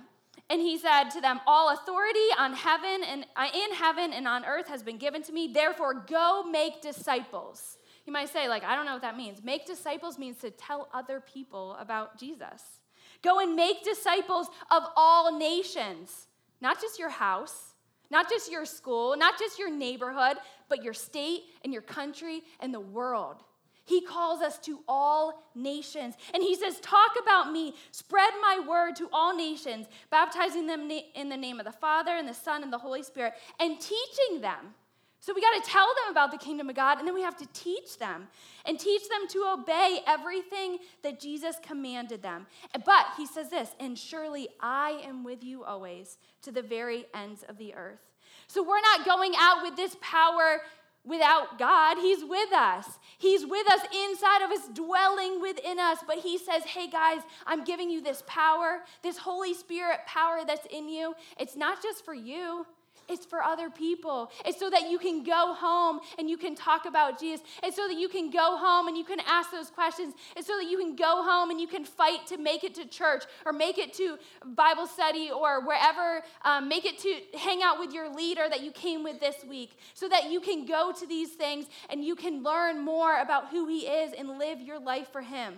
and 0.50 0.62
he 0.62 0.78
said 0.78 1.10
to 1.12 1.22
them, 1.22 1.40
All 1.48 1.74
authority 1.74 2.20
on 2.38 2.54
heaven 2.54 3.02
and 3.08 3.26
uh, 3.36 3.48
in 3.54 3.74
heaven 3.74 4.14
and 4.14 4.28
on 4.28 4.46
earth 4.46 4.68
has 4.68 4.84
been 4.84 4.98
given 4.98 5.24
to 5.24 5.32
me. 5.32 5.48
Therefore, 5.48 5.94
go 5.94 6.44
make 6.44 6.82
disciples. 6.82 7.78
You 8.06 8.14
might 8.14 8.30
say, 8.30 8.50
like, 8.50 8.64
I 8.64 8.76
don't 8.76 8.86
know 8.86 8.94
what 8.94 9.04
that 9.04 9.16
means. 9.16 9.44
Make 9.44 9.66
disciples 9.66 10.18
means 10.18 10.38
to 10.40 10.52
tell 10.52 10.90
other 10.94 11.22
people 11.22 11.78
about 11.80 12.18
Jesus. 12.18 12.82
Go 13.22 13.40
and 13.40 13.56
make 13.56 13.84
disciples 13.84 14.48
of 14.72 14.84
all 14.96 15.38
nations, 15.38 16.28
not 16.60 16.82
just 16.82 17.00
your 17.00 17.10
house, 17.10 17.71
not 18.12 18.30
just 18.30 18.52
your 18.52 18.66
school, 18.66 19.16
not 19.18 19.40
just 19.40 19.58
your 19.58 19.72
neighborhood, 19.72 20.38
but 20.70 20.84
your 20.84 20.94
state 20.94 21.44
and 21.64 21.74
your 21.74 21.82
country 21.82 22.42
and 22.60 22.74
the 22.74 22.80
world. 22.80 23.38
He 23.86 24.02
calls 24.02 24.42
us 24.42 24.60
to 24.60 24.80
all 24.88 25.44
nations. 25.56 26.16
And 26.34 26.44
he 26.44 26.56
says, 26.56 26.80
Talk 26.80 27.12
about 27.22 27.52
me, 27.52 27.74
spread 27.92 28.32
my 28.42 28.64
word 28.68 28.96
to 28.98 29.10
all 29.12 29.36
nations, 29.36 29.88
baptizing 30.10 30.68
them 30.68 30.90
in 31.16 31.30
the 31.30 31.38
name 31.38 31.60
of 31.60 31.66
the 31.66 31.72
Father 31.72 32.12
and 32.12 32.28
the 32.28 32.34
Son 32.34 32.64
and 32.64 32.72
the 32.72 32.78
Holy 32.78 33.04
Spirit, 33.04 33.34
and 33.60 33.80
teaching 33.80 34.42
them. 34.42 34.76
So 35.24 35.34
we 35.36 35.42
got 35.42 35.64
to 35.64 35.70
tell 35.70 35.86
them 35.86 36.12
about 36.12 36.32
the 36.32 36.38
kingdom 36.40 36.68
of 36.68 36.76
God, 36.76 36.98
and 36.98 37.08
then 37.08 37.14
we 37.14 37.22
have 37.22 37.38
to 37.38 37.48
teach 37.54 38.00
them 38.00 38.28
and 38.66 38.80
teach 38.80 39.08
them 39.08 39.28
to 39.30 39.54
obey 39.54 40.00
everything 40.08 40.80
that 41.04 41.20
Jesus 41.20 41.58
commanded 41.62 42.24
them. 42.24 42.48
But 42.86 43.06
he 43.18 43.28
says 43.28 43.52
this, 43.52 43.70
and 43.80 43.98
surely 43.98 44.50
I 44.60 45.00
am 45.06 45.24
with 45.24 45.44
you 45.44 45.64
always 45.64 46.18
to 46.42 46.52
the 46.52 46.64
very 46.64 47.06
ends 47.14 47.44
of 47.48 47.60
the 47.60 47.76
earth. 47.76 48.00
So 48.48 48.64
we're 48.64 48.82
not 48.82 49.06
going 49.06 49.34
out 49.38 49.62
with 49.62 49.76
this 49.76 49.96
power 50.02 50.64
without 51.06 51.60
God. 51.60 51.98
He's 51.98 52.24
with 52.24 52.52
us. 52.52 52.88
He's 53.20 53.46
with 53.46 53.72
us 53.72 53.82
inside 53.96 54.42
of 54.42 54.50
us, 54.50 54.68
dwelling 54.74 55.40
within 55.40 55.78
us. 55.78 56.00
But 56.06 56.18
He 56.18 56.40
says, 56.40 56.64
hey 56.64 56.90
guys, 56.90 57.22
I'm 57.46 57.64
giving 57.64 57.92
you 57.92 58.02
this 58.02 58.24
power, 58.26 58.80
this 59.04 59.20
Holy 59.20 59.54
Spirit 59.54 60.00
power 60.08 60.40
that's 60.48 60.66
in 60.72 60.90
you. 60.90 61.14
It's 61.40 61.56
not 61.56 61.82
just 61.84 62.04
for 62.04 62.16
you. 62.16 62.66
It's 63.12 63.26
for 63.26 63.44
other 63.44 63.70
people. 63.70 64.32
It's 64.46 64.60
so 64.60 64.70
that 64.70 64.90
you 64.90 64.98
can 64.98 65.24
go 65.24 65.54
home 65.54 66.00
and 66.18 66.30
you 66.30 66.38
can 66.38 66.56
talk 66.56 66.86
about 66.86 67.20
Jesus. 67.20 67.46
It's 67.62 67.76
so 67.76 67.88
that 67.88 67.98
you 67.98 68.08
can 68.08 68.30
go 68.30 68.58
home 68.58 68.88
and 68.88 68.98
you 68.98 69.04
can 69.04 69.20
ask 69.28 69.52
those 69.52 69.70
questions. 69.70 70.14
It's 70.36 70.48
so 70.48 70.58
that 70.58 70.70
you 70.70 70.78
can 70.78 70.96
go 70.96 71.24
home 71.24 71.50
and 71.50 71.60
you 71.60 71.68
can 71.68 71.84
fight 71.86 72.26
to 72.28 72.38
make 72.38 72.64
it 72.64 72.74
to 72.76 72.88
church 72.88 73.24
or 73.46 73.54
make 73.54 73.78
it 73.78 73.94
to 73.96 74.18
Bible 74.46 74.88
study 74.88 75.30
or 75.30 75.66
wherever, 75.66 76.24
um, 76.44 76.70
make 76.70 76.86
it 76.86 76.98
to 77.00 77.38
hang 77.38 77.62
out 77.62 77.80
with 77.80 77.94
your 77.94 78.14
leader 78.14 78.48
that 78.50 78.62
you 78.62 78.72
came 78.72 79.04
with 79.04 79.20
this 79.20 79.44
week. 79.48 79.78
So 79.94 80.08
that 80.10 80.32
you 80.32 80.40
can 80.40 80.66
go 80.66 80.94
to 80.98 81.06
these 81.06 81.32
things 81.32 81.66
and 81.90 82.04
you 82.04 82.16
can 82.16 82.44
learn 82.44 82.80
more 82.80 83.20
about 83.20 83.50
who 83.50 83.68
He 83.68 83.88
is 83.88 84.14
and 84.18 84.40
live 84.40 84.62
your 84.62 84.80
life 84.80 85.12
for 85.12 85.22
Him. 85.22 85.56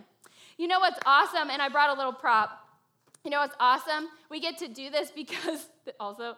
You 0.57 0.67
know 0.67 0.79
what's 0.79 0.99
awesome? 1.05 1.49
And 1.49 1.61
I 1.61 1.69
brought 1.69 1.89
a 1.89 1.97
little 1.97 2.13
prop. 2.13 2.59
You 3.23 3.31
know 3.31 3.39
what's 3.39 3.55
awesome? 3.59 4.09
We 4.29 4.39
get 4.39 4.57
to 4.59 4.67
do 4.67 4.89
this 4.89 5.11
because 5.15 5.67
also 5.99 6.35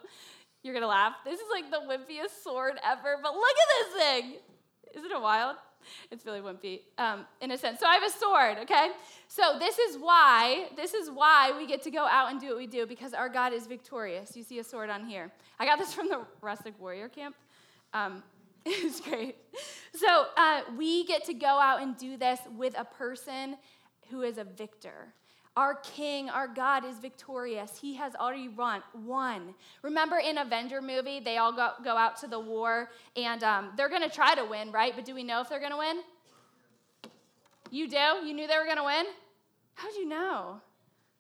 you're 0.66 0.74
gonna 0.74 0.88
laugh. 0.88 1.14
This 1.24 1.40
is 1.40 1.46
like 1.52 1.70
the 1.70 1.78
wimpiest 1.78 2.44
sword 2.44 2.74
ever, 2.84 3.20
but 3.22 3.34
look 3.36 3.44
at 3.44 3.94
this 3.94 4.02
thing. 4.02 4.34
Isn't 4.96 5.12
it 5.12 5.22
wild? 5.22 5.58
It's 6.10 6.26
really 6.26 6.42
wimpy 6.42 6.80
um, 6.98 7.28
in 7.40 7.52
a 7.52 7.58
sense. 7.58 7.80
So 7.80 7.86
I 7.86 7.94
have 7.94 8.04
a 8.04 8.10
sword, 8.10 8.58
okay? 8.64 8.90
So 9.28 9.60
this 9.60 9.78
is 9.78 9.98
why, 10.00 10.70
this 10.76 10.96
is 10.96 11.12
why 11.12 11.54
we 11.56 11.68
get 11.68 11.84
to 11.84 11.92
go 11.92 12.08
out 12.08 12.32
and 12.32 12.42
do 12.42 12.48
what 12.48 12.58
we 12.58 12.66
do, 12.66 12.88
because 12.88 13.14
our 13.14 13.30
God 13.30 13.54
is 13.54 13.68
victorious. 13.68 14.36
You 14.36 14.42
see 14.42 14.58
a 14.58 14.64
sword 14.64 14.90
on 14.90 15.06
here. 15.06 15.32
I 15.60 15.68
got 15.68 15.78
this 15.78 15.94
from 15.94 16.10
the 16.10 16.22
rustic 16.42 16.74
warrior 16.80 17.10
camp. 17.10 17.36
Um, 17.94 18.24
it's 18.66 19.00
great. 19.00 19.36
So 19.94 20.26
uh, 20.36 20.62
we 20.76 21.06
get 21.06 21.26
to 21.26 21.36
go 21.36 21.60
out 21.60 21.84
and 21.84 21.96
do 21.96 22.18
this 22.18 22.40
with 22.58 22.74
a 22.76 22.86
person 22.86 23.58
who 24.10 24.24
is 24.24 24.40
a 24.40 24.44
victor. 24.44 25.14
Our 25.58 25.76
King, 25.76 26.30
our 26.30 26.50
God 26.50 26.84
is 26.84 26.98
victorious. 27.00 27.78
He 27.80 27.96
has 27.96 28.14
already 28.16 28.50
run, 28.50 28.84
won. 28.94 29.56
Remember 29.84 30.18
in 30.18 30.38
Avenger 30.38 30.82
movie, 30.82 31.22
they 31.22 31.38
all 31.38 31.54
go, 31.54 31.72
go 31.82 31.96
out 31.96 32.18
to 32.18 32.28
the 32.28 32.40
war 32.40 32.90
and 33.16 33.42
um, 33.42 33.72
they're 33.78 33.88
going 33.88 34.02
to 34.02 34.10
try 34.10 34.36
to 34.36 34.44
win, 34.44 34.74
right? 34.74 34.94
But 34.94 35.06
do 35.06 35.16
we 35.16 35.24
know 35.24 35.40
if 35.40 35.48
they're 35.48 35.60
going 35.60 35.72
to 35.72 35.78
win? 35.78 36.02
You 37.72 37.88
do? 37.88 38.28
You 38.28 38.34
knew 38.34 38.48
they 38.48 38.58
were 38.58 38.66
going 38.66 38.78
to 38.78 38.84
win? 38.84 39.06
How'd 39.76 39.96
you 39.96 40.08
know? 40.08 40.60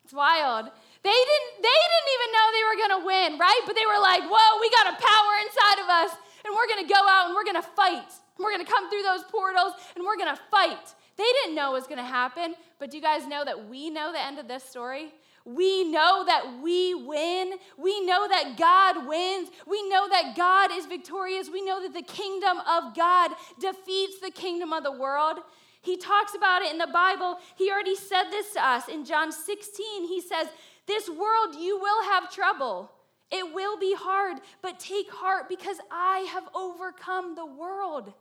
It's 0.03 0.13
wild. 0.13 0.65
They 1.01 1.09
didn't, 1.09 1.51
they 1.63 1.77
didn't 1.79 2.09
even 2.13 2.29
know 2.35 2.45
they 2.51 2.65
were 2.67 2.77
going 2.77 2.95
to 2.99 3.05
win, 3.07 3.39
right? 3.39 3.61
But 3.65 3.75
they 3.75 3.87
were 3.87 4.01
like, 4.01 4.21
whoa, 4.27 4.59
we 4.59 4.69
got 4.69 4.93
a 4.93 4.97
power 4.99 5.33
inside 5.47 5.79
of 5.79 5.89
us 5.89 6.11
and 6.43 6.53
we're 6.53 6.67
going 6.67 6.85
to 6.85 6.91
go 6.93 6.99
out 7.07 7.27
and 7.27 7.35
we're 7.35 7.47
going 7.47 7.61
to 7.61 7.69
fight. 7.73 8.11
We're 8.37 8.51
going 8.51 8.65
to 8.65 8.71
come 8.71 8.89
through 8.89 9.03
those 9.03 9.23
portals 9.31 9.73
and 9.95 10.03
we're 10.03 10.17
going 10.17 10.35
to 10.35 10.41
fight. 10.51 10.93
They 11.17 11.31
didn't 11.41 11.55
know 11.55 11.71
what 11.71 11.81
was 11.81 11.87
going 11.87 12.03
to 12.03 12.03
happen, 12.03 12.55
but 12.79 12.91
do 12.91 12.97
you 12.97 13.03
guys 13.03 13.27
know 13.27 13.45
that 13.45 13.69
we 13.69 13.89
know 13.89 14.11
the 14.11 14.23
end 14.23 14.39
of 14.39 14.47
this 14.47 14.63
story? 14.63 15.13
We 15.45 15.83
know 15.83 16.23
that 16.25 16.59
we 16.63 16.95
win. 16.95 17.53
We 17.77 18.03
know 18.03 18.27
that 18.27 18.57
God 18.57 19.07
wins. 19.07 19.49
We 19.67 19.87
know 19.89 20.09
that 20.09 20.35
God 20.35 20.71
is 20.71 20.87
victorious. 20.87 21.49
We 21.51 21.63
know 21.63 21.81
that 21.83 21.93
the 21.93 22.01
kingdom 22.01 22.57
of 22.67 22.95
God 22.95 23.31
defeats 23.59 24.19
the 24.19 24.31
kingdom 24.31 24.73
of 24.73 24.83
the 24.83 24.91
world. 24.91 25.37
He 25.81 25.97
talks 25.97 26.33
about 26.33 26.63
it 26.63 26.71
in 26.71 26.79
the 26.79 26.87
Bible. 26.87 27.37
He 27.55 27.69
already 27.71 27.95
said 27.95 28.31
this 28.31 28.53
to 28.53 28.67
us 28.67 28.87
in 28.87 29.05
John 29.05 29.31
16. 29.31 30.07
He 30.07 30.19
says, 30.19 30.47
This 30.87 31.07
world 31.07 31.55
you 31.59 31.79
will 31.79 32.03
have 32.05 32.33
trouble. 32.33 32.91
It 33.31 33.53
will 33.53 33.77
be 33.77 33.95
hard, 33.95 34.37
but 34.63 34.79
take 34.79 35.11
heart 35.11 35.47
because 35.47 35.77
I 35.91 36.19
have 36.31 36.47
overcome 36.55 37.35
the 37.35 37.45
world. 37.45 38.13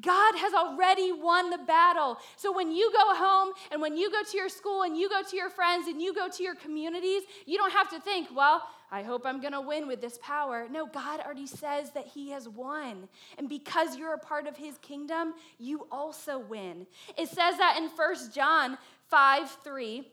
God 0.00 0.36
has 0.36 0.54
already 0.54 1.12
won 1.12 1.50
the 1.50 1.58
battle. 1.58 2.18
So 2.36 2.50
when 2.50 2.72
you 2.72 2.90
go 2.92 3.14
home 3.14 3.52
and 3.70 3.80
when 3.80 3.96
you 3.96 4.10
go 4.10 4.22
to 4.22 4.36
your 4.36 4.48
school 4.48 4.82
and 4.82 4.96
you 4.96 5.08
go 5.08 5.22
to 5.22 5.36
your 5.36 5.50
friends 5.50 5.86
and 5.86 6.00
you 6.00 6.14
go 6.14 6.28
to 6.30 6.42
your 6.42 6.54
communities, 6.54 7.22
you 7.44 7.58
don't 7.58 7.72
have 7.72 7.90
to 7.90 8.00
think, 8.00 8.28
well, 8.34 8.66
I 8.90 9.02
hope 9.02 9.26
I'm 9.26 9.40
going 9.40 9.52
to 9.52 9.60
win 9.60 9.86
with 9.86 10.00
this 10.00 10.18
power. 10.22 10.66
No, 10.70 10.86
God 10.86 11.20
already 11.20 11.46
says 11.46 11.90
that 11.92 12.06
He 12.06 12.30
has 12.30 12.48
won. 12.48 13.08
And 13.36 13.48
because 13.48 13.96
you're 13.96 14.14
a 14.14 14.18
part 14.18 14.46
of 14.46 14.56
His 14.56 14.78
kingdom, 14.78 15.34
you 15.58 15.86
also 15.90 16.38
win. 16.38 16.86
It 17.18 17.28
says 17.28 17.58
that 17.58 17.76
in 17.78 17.88
1 17.88 18.32
John 18.34 18.78
5 19.08 19.50
3. 19.62 20.08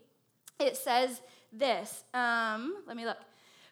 It 0.60 0.76
says 0.76 1.22
this. 1.54 2.04
Um, 2.14 2.76
let 2.86 2.98
me 2.98 3.06
look. 3.06 3.18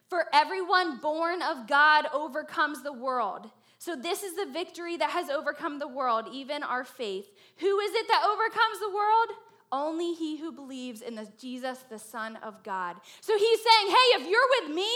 For 0.10 0.26
everyone 0.34 1.00
born 1.00 1.42
of 1.42 1.68
God 1.68 2.06
overcomes 2.14 2.82
the 2.82 2.94
world. 2.94 3.50
So, 3.80 3.96
this 3.96 4.24
is 4.24 4.36
the 4.36 4.52
victory 4.52 4.98
that 4.98 5.12
has 5.12 5.30
overcome 5.30 5.80
the 5.80 5.88
world, 5.88 6.26
even 6.32 6.64
our 6.64 6.84
faith. 6.84 7.28
Who 7.58 7.80
is 7.80 7.94
it 7.94 8.08
that 8.08 8.26
overcomes 8.26 8.80
the 8.80 8.96
world? 8.96 9.30
Only 9.72 10.14
he 10.14 10.38
who 10.38 10.52
believes 10.52 11.02
in 11.02 11.16
the 11.16 11.28
Jesus, 11.40 11.84
the 11.90 12.00
Son 12.00 12.38
of 12.38 12.64
God. 12.64 12.96
So 13.22 13.38
he's 13.38 13.60
saying, 13.60 13.88
hey, 13.88 14.22
if 14.22 14.30
you're 14.30 14.48
with 14.62 14.76
me, 14.76 14.90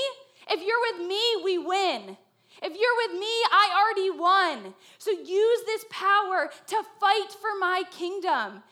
if 0.50 0.66
you're 0.66 0.80
with 0.94 1.08
me, 1.08 1.22
we 1.44 1.58
win. 1.58 2.18
If 2.62 2.74
you're 2.80 2.98
with 2.98 3.20
me, 3.20 3.28
I 3.52 3.82
already 3.82 4.10
won. 4.18 4.74
So 4.98 5.12
use 5.12 5.60
this 5.66 5.86
power 5.90 6.50
to 6.68 6.84
fight 7.00 7.32
for 7.40 7.58
my 7.60 7.84
kingdom. 7.92 8.64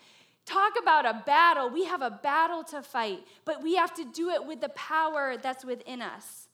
Talk 0.45 0.73
about 0.81 1.05
a 1.05 1.23
battle. 1.25 1.69
We 1.69 1.85
have 1.85 2.01
a 2.01 2.09
battle 2.09 2.63
to 2.65 2.81
fight, 2.81 3.19
but 3.45 3.61
we 3.61 3.75
have 3.75 3.93
to 3.95 4.05
do 4.05 4.29
it 4.29 4.45
with 4.45 4.61
the 4.61 4.69
power 4.69 5.35
that's 5.37 5.65
within 5.65 6.01
us. 6.01 6.48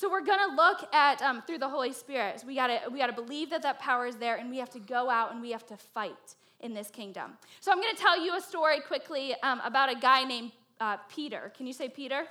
So 0.00 0.10
we're 0.10 0.24
going 0.24 0.38
to 0.48 0.56
look 0.56 0.88
at 0.94 1.20
um, 1.20 1.42
through 1.46 1.58
the 1.58 1.68
Holy 1.68 1.92
Spirit. 1.92 2.40
So 2.40 2.46
we 2.46 2.54
got 2.54 2.68
to 2.68 2.88
we 2.90 2.98
got 2.98 3.08
to 3.08 3.12
believe 3.12 3.50
that 3.50 3.60
that 3.64 3.80
power 3.80 4.06
is 4.06 4.16
there, 4.16 4.36
and 4.36 4.48
we 4.48 4.56
have 4.56 4.70
to 4.70 4.78
go 4.78 5.10
out 5.10 5.30
and 5.30 5.42
we 5.42 5.50
have 5.50 5.66
to 5.66 5.76
fight 5.76 6.36
in 6.60 6.72
this 6.72 6.88
kingdom. 6.88 7.32
So 7.60 7.70
I'm 7.70 7.82
going 7.82 7.94
to 7.94 8.00
tell 8.00 8.18
you 8.18 8.34
a 8.34 8.40
story 8.40 8.80
quickly 8.80 9.34
um, 9.42 9.60
about 9.62 9.92
a 9.92 9.94
guy 9.94 10.24
named 10.24 10.52
uh, 10.80 10.96
Peter. 11.10 11.52
Can 11.54 11.66
you 11.66 11.74
say 11.74 11.90
Peter? 11.90 12.24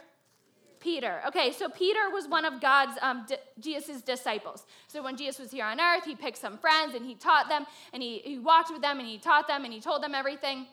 Peter. 0.80 1.22
Okay, 1.28 1.52
so 1.52 1.70
Peter 1.70 2.10
was 2.12 2.28
one 2.28 2.44
of 2.44 2.60
God's, 2.60 2.98
um, 3.04 3.26
di- 3.28 3.38
Jesus' 3.60 4.02
disciples. 4.02 4.66
So 4.88 5.04
when 5.04 5.16
Jesus 5.16 5.38
was 5.38 5.52
here 5.52 5.66
on 5.66 5.80
earth, 5.80 6.06
he 6.06 6.16
picked 6.16 6.38
some 6.38 6.58
friends 6.58 6.96
and 6.96 7.06
he 7.06 7.14
taught 7.14 7.50
them 7.50 7.68
and 7.94 8.02
he, 8.02 8.20
he 8.20 8.40
walked 8.40 8.72
with 8.72 8.82
them 8.82 8.98
and 8.98 9.08
he 9.08 9.20
taught 9.20 9.48
them 9.48 9.64
and 9.64 9.72
he 9.74 9.80
told 9.80 10.02
them 10.02 10.16
everything 10.16 10.66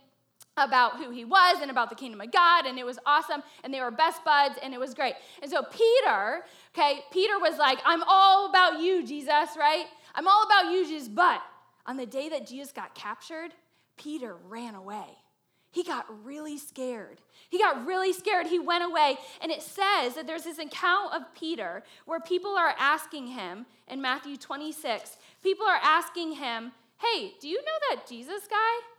about 0.56 0.96
who 0.96 1.10
he 1.10 1.24
was 1.24 1.58
and 1.60 1.70
about 1.70 1.90
the 1.90 1.94
kingdom 1.94 2.20
of 2.20 2.32
God, 2.32 2.66
and 2.66 2.78
it 2.78 2.86
was 2.86 2.98
awesome, 3.04 3.42
and 3.62 3.72
they 3.72 3.80
were 3.80 3.90
best 3.90 4.24
buds, 4.24 4.56
and 4.62 4.72
it 4.72 4.80
was 4.80 4.94
great. 4.94 5.14
And 5.42 5.50
so 5.50 5.62
Peter, 5.62 6.44
okay, 6.74 7.00
Peter 7.10 7.38
was 7.38 7.58
like, 7.58 7.78
I'm 7.84 8.02
all 8.06 8.48
about 8.48 8.80
you, 8.80 9.06
Jesus, 9.06 9.56
right? 9.58 9.84
I'm 10.14 10.26
all 10.26 10.44
about 10.44 10.72
you, 10.72 10.86
Jesus. 10.86 11.08
But 11.08 11.42
on 11.84 11.96
the 11.96 12.06
day 12.06 12.28
that 12.30 12.46
Jesus 12.46 12.72
got 12.72 12.94
captured, 12.94 13.52
Peter 13.98 14.36
ran 14.48 14.74
away. 14.74 15.18
He 15.70 15.82
got 15.82 16.06
really 16.24 16.56
scared. 16.56 17.20
He 17.50 17.58
got 17.58 17.84
really 17.84 18.14
scared. 18.14 18.46
He 18.46 18.58
went 18.58 18.82
away. 18.82 19.18
And 19.42 19.52
it 19.52 19.60
says 19.60 20.14
that 20.14 20.26
there's 20.26 20.44
this 20.44 20.58
account 20.58 21.12
of 21.12 21.34
Peter 21.34 21.82
where 22.06 22.18
people 22.18 22.56
are 22.56 22.74
asking 22.78 23.26
him 23.26 23.66
in 23.86 24.00
Matthew 24.00 24.38
26, 24.38 25.18
people 25.42 25.66
are 25.66 25.78
asking 25.82 26.32
him, 26.32 26.72
Hey, 26.96 27.34
do 27.42 27.48
you 27.48 27.58
know 27.58 27.94
that 27.94 28.06
Jesus 28.08 28.48
guy? 28.48 28.95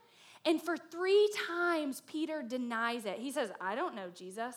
And 0.48 0.62
for 0.62 0.78
three 0.78 1.30
times, 1.46 2.02
Peter 2.08 2.42
denies 2.42 3.06
it. 3.06 3.20
He 3.20 3.34
says, 3.34 3.52
I 3.60 3.76
don't 3.76 3.96
know 3.96 4.08
Jesus. 4.16 4.56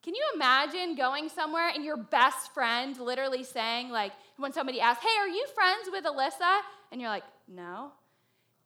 Can 0.00 0.14
you 0.14 0.22
imagine 0.34 0.94
going 0.94 1.28
somewhere 1.28 1.68
and 1.74 1.84
your 1.84 1.96
best 1.96 2.54
friend 2.54 2.96
literally 2.96 3.42
saying, 3.42 3.90
like, 3.90 4.12
when 4.36 4.52
somebody 4.52 4.80
asks, 4.80 5.02
Hey, 5.02 5.18
are 5.18 5.28
you 5.28 5.44
friends 5.52 5.88
with 5.90 6.04
Alyssa? 6.04 6.60
And 6.92 7.00
you're 7.00 7.10
like, 7.10 7.24
No. 7.48 7.90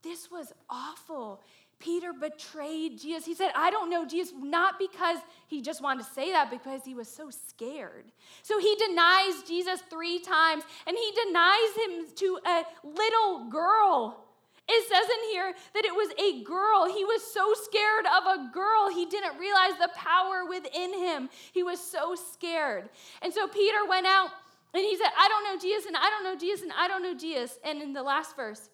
This 0.02 0.30
was 0.30 0.52
awful. 0.68 1.42
Peter 1.78 2.12
betrayed 2.12 2.98
Jesus. 2.98 3.24
He 3.24 3.34
said, 3.34 3.50
I 3.54 3.70
don't 3.70 3.90
know 3.90 4.06
Jesus, 4.06 4.34
not 4.38 4.78
because 4.78 5.18
he 5.46 5.62
just 5.62 5.82
wanted 5.82 6.04
to 6.04 6.12
say 6.12 6.30
that, 6.32 6.50
because 6.50 6.82
he 6.84 6.94
was 6.94 7.08
so 7.08 7.30
scared. 7.30 8.12
So 8.42 8.58
he 8.58 8.74
denies 8.76 9.42
Jesus 9.46 9.80
three 9.90 10.18
times, 10.18 10.62
and 10.86 10.96
he 10.96 11.24
denies 11.24 11.76
him 11.76 12.06
to 12.16 12.38
a 12.46 12.64
little 12.84 13.50
girl. 13.50 14.25
It 14.68 14.88
says 14.88 15.04
in 15.04 15.30
here 15.30 15.54
that 15.74 15.84
it 15.84 15.94
was 15.94 16.10
a 16.18 16.42
girl. 16.42 16.86
He 16.86 17.04
was 17.04 17.22
so 17.22 17.54
scared 17.54 18.04
of 18.06 18.26
a 18.26 18.50
girl, 18.52 18.88
he 18.92 19.06
didn't 19.06 19.38
realize 19.38 19.78
the 19.80 19.90
power 19.94 20.44
within 20.48 20.92
him. 20.92 21.28
He 21.52 21.62
was 21.62 21.80
so 21.80 22.16
scared. 22.16 22.88
And 23.22 23.32
so 23.32 23.46
Peter 23.46 23.86
went 23.88 24.06
out 24.06 24.30
and 24.74 24.82
he 24.82 24.96
said, 24.96 25.10
I 25.16 25.28
don't 25.28 25.44
know 25.44 25.58
Jesus, 25.58 25.86
and 25.86 25.96
I 25.96 26.10
don't 26.10 26.24
know 26.24 26.36
Jesus, 26.36 26.62
and 26.62 26.72
I 26.76 26.88
don't 26.88 27.02
know 27.02 27.14
Jesus. 27.14 27.58
And 27.64 27.80
in 27.80 27.92
the 27.92 28.02
last 28.02 28.36
verse, 28.36 28.68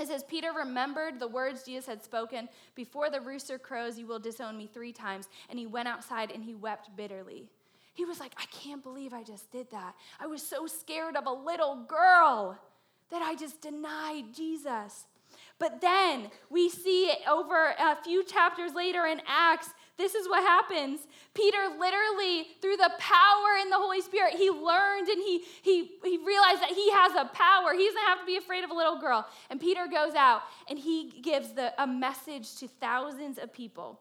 it 0.00 0.08
says, 0.08 0.24
Peter 0.24 0.52
remembered 0.52 1.20
the 1.20 1.28
words 1.28 1.64
Jesus 1.64 1.86
had 1.86 2.02
spoken 2.02 2.48
Before 2.74 3.10
the 3.10 3.20
rooster 3.20 3.58
crows, 3.58 3.98
you 3.98 4.06
will 4.06 4.18
disown 4.18 4.56
me 4.56 4.66
three 4.66 4.92
times. 4.92 5.28
And 5.50 5.58
he 5.58 5.66
went 5.66 5.88
outside 5.88 6.30
and 6.30 6.42
he 6.42 6.54
wept 6.54 6.96
bitterly. 6.96 7.50
He 7.94 8.04
was 8.04 8.18
like, 8.18 8.32
I 8.38 8.46
can't 8.46 8.82
believe 8.82 9.12
I 9.12 9.22
just 9.22 9.50
did 9.50 9.70
that. 9.70 9.94
I 10.18 10.26
was 10.26 10.42
so 10.42 10.66
scared 10.66 11.16
of 11.16 11.26
a 11.26 11.32
little 11.32 11.84
girl 11.86 12.58
that 13.10 13.20
I 13.20 13.34
just 13.34 13.60
denied 13.60 14.32
Jesus. 14.34 15.06
But 15.62 15.80
then 15.80 16.28
we 16.50 16.68
see 16.68 17.12
over 17.30 17.76
a 17.78 17.94
few 18.02 18.24
chapters 18.24 18.74
later 18.74 19.06
in 19.06 19.22
Acts, 19.28 19.68
this 19.96 20.16
is 20.16 20.28
what 20.28 20.42
happens. 20.42 21.06
Peter 21.34 21.56
literally, 21.78 22.48
through 22.60 22.78
the 22.78 22.90
power 22.98 23.58
in 23.62 23.70
the 23.70 23.76
Holy 23.76 24.00
Spirit, 24.00 24.34
he 24.34 24.50
learned 24.50 25.06
and 25.06 25.22
he, 25.22 25.44
he, 25.62 25.92
he 26.02 26.18
realized 26.18 26.62
that 26.62 26.72
he 26.74 26.90
has 26.90 27.12
a 27.12 27.26
power. 27.26 27.74
He 27.74 27.86
doesn't 27.86 28.02
have 28.08 28.18
to 28.18 28.26
be 28.26 28.36
afraid 28.38 28.64
of 28.64 28.70
a 28.70 28.74
little 28.74 28.98
girl. 28.98 29.24
And 29.50 29.60
Peter 29.60 29.86
goes 29.86 30.16
out 30.16 30.42
and 30.68 30.76
he 30.76 31.12
gives 31.22 31.52
the, 31.52 31.72
a 31.80 31.86
message 31.86 32.56
to 32.56 32.66
thousands 32.66 33.38
of 33.38 33.52
people. 33.52 34.00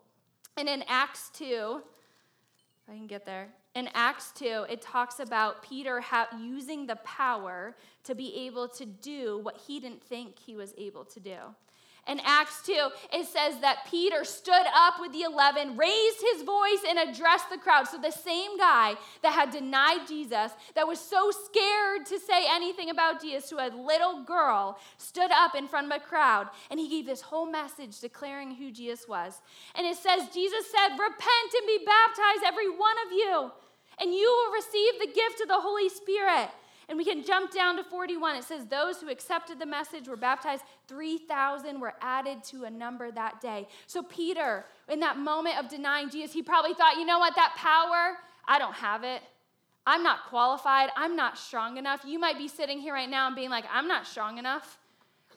And 0.57 0.67
in 0.67 0.83
Acts 0.87 1.29
2, 1.35 1.79
if 1.83 2.91
I 2.91 2.97
can 2.97 3.05
get 3.05 3.23
there, 3.23 3.49
in 3.73 3.89
Acts 3.93 4.31
2, 4.35 4.65
it 4.69 4.81
talks 4.81 5.19
about 5.19 5.63
Peter 5.63 6.01
ha- 6.01 6.27
using 6.37 6.87
the 6.87 6.97
power 6.97 7.75
to 8.03 8.15
be 8.15 8.35
able 8.45 8.67
to 8.67 8.85
do 8.85 9.39
what 9.43 9.57
he 9.65 9.79
didn't 9.79 10.03
think 10.03 10.37
he 10.37 10.55
was 10.55 10.73
able 10.77 11.05
to 11.05 11.19
do. 11.19 11.37
In 12.07 12.19
Acts 12.25 12.63
2, 12.65 12.89
it 13.13 13.27
says 13.27 13.59
that 13.61 13.85
Peter 13.89 14.23
stood 14.23 14.65
up 14.75 14.95
with 14.99 15.11
the 15.13 15.21
11, 15.21 15.77
raised 15.77 16.21
his 16.33 16.41
voice, 16.41 16.79
and 16.89 16.97
addressed 16.97 17.49
the 17.51 17.59
crowd. 17.59 17.87
So, 17.87 17.99
the 17.99 18.11
same 18.11 18.57
guy 18.57 18.95
that 19.21 19.33
had 19.33 19.51
denied 19.51 20.07
Jesus, 20.07 20.51
that 20.73 20.87
was 20.87 20.99
so 20.99 21.29
scared 21.29 22.07
to 22.07 22.19
say 22.19 22.47
anything 22.49 22.89
about 22.89 23.21
Jesus 23.21 23.49
to 23.49 23.57
a 23.57 23.69
little 23.69 24.23
girl, 24.23 24.79
stood 24.97 25.29
up 25.31 25.53
in 25.53 25.67
front 25.67 25.91
of 25.91 26.01
a 26.01 26.03
crowd 26.03 26.47
and 26.71 26.79
he 26.79 26.89
gave 26.89 27.05
this 27.05 27.21
whole 27.21 27.49
message 27.49 27.99
declaring 27.99 28.55
who 28.55 28.71
Jesus 28.71 29.07
was. 29.07 29.39
And 29.75 29.85
it 29.85 29.95
says, 29.95 30.27
Jesus 30.33 30.71
said, 30.71 30.93
Repent 30.93 31.53
and 31.55 31.67
be 31.67 31.85
baptized, 31.85 32.43
every 32.45 32.69
one 32.69 32.95
of 33.05 33.11
you, 33.11 33.51
and 34.01 34.13
you 34.13 34.25
will 34.25 34.53
receive 34.53 34.99
the 34.99 35.13
gift 35.13 35.41
of 35.41 35.47
the 35.47 35.59
Holy 35.59 35.87
Spirit. 35.87 36.49
And 36.89 36.97
we 36.97 37.05
can 37.05 37.23
jump 37.23 37.53
down 37.53 37.77
to 37.77 37.83
41. 37.83 38.35
It 38.35 38.43
says, 38.43 38.65
Those 38.65 38.99
who 38.99 39.09
accepted 39.09 39.59
the 39.59 39.65
message 39.65 40.09
were 40.09 40.17
baptized. 40.17 40.63
3,000 40.87 41.79
were 41.79 41.93
added 42.01 42.43
to 42.45 42.65
a 42.65 42.69
number 42.69 43.11
that 43.11 43.39
day. 43.39 43.67
So, 43.87 44.03
Peter, 44.03 44.65
in 44.89 44.99
that 44.99 45.17
moment 45.17 45.57
of 45.57 45.69
denying 45.69 46.09
Jesus, 46.09 46.33
he 46.33 46.41
probably 46.41 46.73
thought, 46.73 46.97
you 46.97 47.05
know 47.05 47.19
what, 47.19 47.35
that 47.35 47.53
power, 47.55 48.17
I 48.45 48.59
don't 48.59 48.73
have 48.73 49.05
it. 49.05 49.21
I'm 49.87 50.03
not 50.03 50.25
qualified. 50.25 50.89
I'm 50.97 51.15
not 51.15 51.37
strong 51.37 51.77
enough. 51.77 52.01
You 52.05 52.19
might 52.19 52.37
be 52.37 52.47
sitting 52.47 52.79
here 52.79 52.93
right 52.93 53.09
now 53.09 53.27
and 53.27 53.35
being 53.35 53.49
like, 53.49 53.65
I'm 53.71 53.87
not 53.87 54.05
strong 54.05 54.37
enough. 54.37 54.77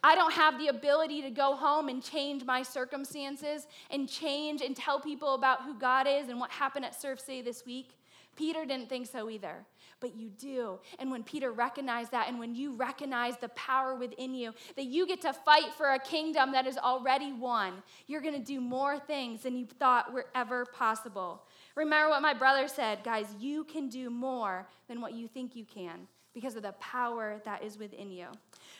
I 0.02 0.14
don't 0.14 0.32
have 0.34 0.58
the 0.58 0.68
ability 0.68 1.22
to 1.22 1.30
go 1.30 1.54
home 1.54 1.88
and 1.88 2.02
change 2.02 2.44
my 2.44 2.62
circumstances 2.62 3.66
and 3.90 4.08
change 4.08 4.60
and 4.60 4.76
tell 4.76 5.00
people 5.00 5.34
about 5.34 5.62
who 5.62 5.74
God 5.78 6.06
is 6.06 6.28
and 6.28 6.38
what 6.38 6.50
happened 6.50 6.84
at 6.84 7.00
Surf 7.00 7.20
City 7.20 7.40
this 7.40 7.64
week. 7.64 7.90
Peter 8.36 8.64
didn't 8.64 8.88
think 8.88 9.06
so 9.06 9.30
either 9.30 9.64
but 10.04 10.16
you 10.16 10.28
do. 10.28 10.78
And 10.98 11.10
when 11.10 11.22
Peter 11.22 11.50
recognized 11.50 12.10
that, 12.10 12.28
and 12.28 12.38
when 12.38 12.54
you 12.54 12.74
recognize 12.74 13.38
the 13.38 13.48
power 13.50 13.94
within 13.94 14.34
you, 14.34 14.52
that 14.76 14.84
you 14.84 15.06
get 15.06 15.22
to 15.22 15.32
fight 15.32 15.72
for 15.78 15.94
a 15.94 15.98
kingdom 15.98 16.52
that 16.52 16.66
is 16.66 16.76
already 16.76 17.32
won, 17.32 17.82
you're 18.06 18.20
going 18.20 18.34
to 18.34 18.44
do 18.44 18.60
more 18.60 18.98
things 18.98 19.44
than 19.44 19.56
you 19.56 19.64
thought 19.64 20.12
were 20.12 20.26
ever 20.34 20.66
possible. 20.66 21.44
Remember 21.74 22.10
what 22.10 22.20
my 22.20 22.34
brother 22.34 22.68
said, 22.68 23.02
guys, 23.02 23.26
you 23.40 23.64
can 23.64 23.88
do 23.88 24.10
more 24.10 24.68
than 24.88 25.00
what 25.00 25.14
you 25.14 25.26
think 25.26 25.56
you 25.56 25.64
can 25.64 26.06
because 26.34 26.54
of 26.54 26.62
the 26.62 26.72
power 26.72 27.40
that 27.46 27.62
is 27.62 27.78
within 27.78 28.10
you. 28.10 28.26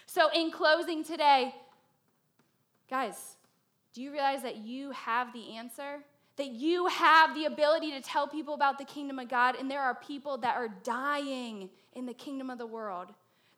So, 0.05 0.29
in 0.35 0.51
closing 0.51 1.03
today, 1.03 1.55
guys, 2.90 3.37
do 3.95 4.03
you 4.03 4.12
realize 4.12 4.43
that 4.43 4.59
you 4.59 4.90
have 4.90 5.33
the 5.33 5.57
answer? 5.57 6.01
That 6.37 6.49
you 6.49 6.87
have 6.87 7.35
the 7.35 7.44
ability 7.44 7.92
to 7.92 8.01
tell 8.01 8.27
people 8.27 8.55
about 8.55 8.79
the 8.79 8.85
kingdom 8.85 9.18
of 9.18 9.29
God, 9.29 9.57
and 9.57 9.70
there 9.70 9.81
are 9.81 9.94
people 9.94 10.38
that 10.38 10.57
are 10.57 10.68
dying 10.83 11.70
in 11.94 12.07
the 12.07 12.14
kingdom 12.14 12.51
of 12.51 12.59
the 12.59 12.66
world. 12.66 13.09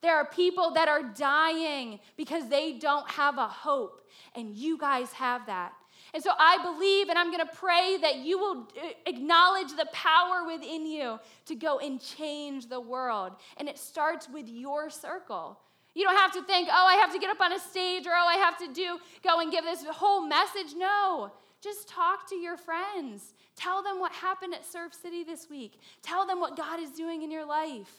There 0.02 0.14
are 0.16 0.26
people 0.26 0.72
that 0.72 0.88
are 0.88 1.02
dying 1.02 2.00
because 2.16 2.48
they 2.48 2.74
don't 2.74 3.10
have 3.10 3.38
a 3.38 3.48
hope, 3.48 4.06
and 4.34 4.54
you 4.54 4.78
guys 4.78 5.12
have 5.12 5.46
that. 5.46 5.72
And 6.14 6.22
so 6.22 6.30
I 6.38 6.58
believe 6.62 7.08
and 7.08 7.18
I'm 7.18 7.30
going 7.30 7.46
to 7.46 7.54
pray 7.54 7.98
that 8.00 8.16
you 8.18 8.38
will 8.38 8.68
uh, 8.82 8.88
acknowledge 9.06 9.70
the 9.70 9.86
power 9.92 10.46
within 10.46 10.86
you 10.86 11.18
to 11.46 11.54
go 11.54 11.78
and 11.78 12.00
change 12.00 12.68
the 12.68 12.80
world. 12.80 13.32
And 13.56 13.68
it 13.68 13.78
starts 13.78 14.28
with 14.28 14.48
your 14.48 14.88
circle. 14.88 15.58
You 15.94 16.04
don't 16.04 16.16
have 16.16 16.32
to 16.32 16.42
think, 16.42 16.68
oh, 16.70 16.86
I 16.86 16.94
have 16.94 17.12
to 17.12 17.18
get 17.18 17.30
up 17.30 17.40
on 17.40 17.52
a 17.52 17.58
stage 17.58 18.06
or 18.06 18.12
oh, 18.12 18.26
I 18.26 18.36
have 18.36 18.58
to 18.58 18.72
do, 18.72 18.98
go 19.22 19.40
and 19.40 19.50
give 19.50 19.64
this 19.64 19.84
whole 19.86 20.26
message. 20.26 20.74
No, 20.76 21.32
just 21.62 21.88
talk 21.88 22.28
to 22.28 22.36
your 22.36 22.56
friends. 22.56 23.34
Tell 23.56 23.82
them 23.82 23.98
what 23.98 24.12
happened 24.12 24.54
at 24.54 24.64
Surf 24.64 24.92
City 24.94 25.24
this 25.24 25.48
week. 25.48 25.80
Tell 26.02 26.26
them 26.26 26.40
what 26.40 26.56
God 26.56 26.80
is 26.80 26.90
doing 26.90 27.22
in 27.22 27.30
your 27.30 27.46
life. 27.46 27.90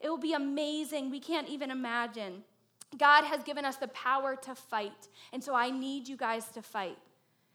It 0.00 0.08
will 0.08 0.18
be 0.18 0.34
amazing. 0.34 1.10
We 1.10 1.20
can't 1.20 1.48
even 1.48 1.70
imagine. 1.70 2.44
God 2.96 3.24
has 3.24 3.42
given 3.42 3.64
us 3.64 3.76
the 3.76 3.88
power 3.88 4.36
to 4.36 4.54
fight. 4.54 5.08
And 5.32 5.42
so 5.42 5.54
I 5.54 5.70
need 5.70 6.08
you 6.08 6.16
guys 6.16 6.48
to 6.50 6.62
fight. 6.62 6.98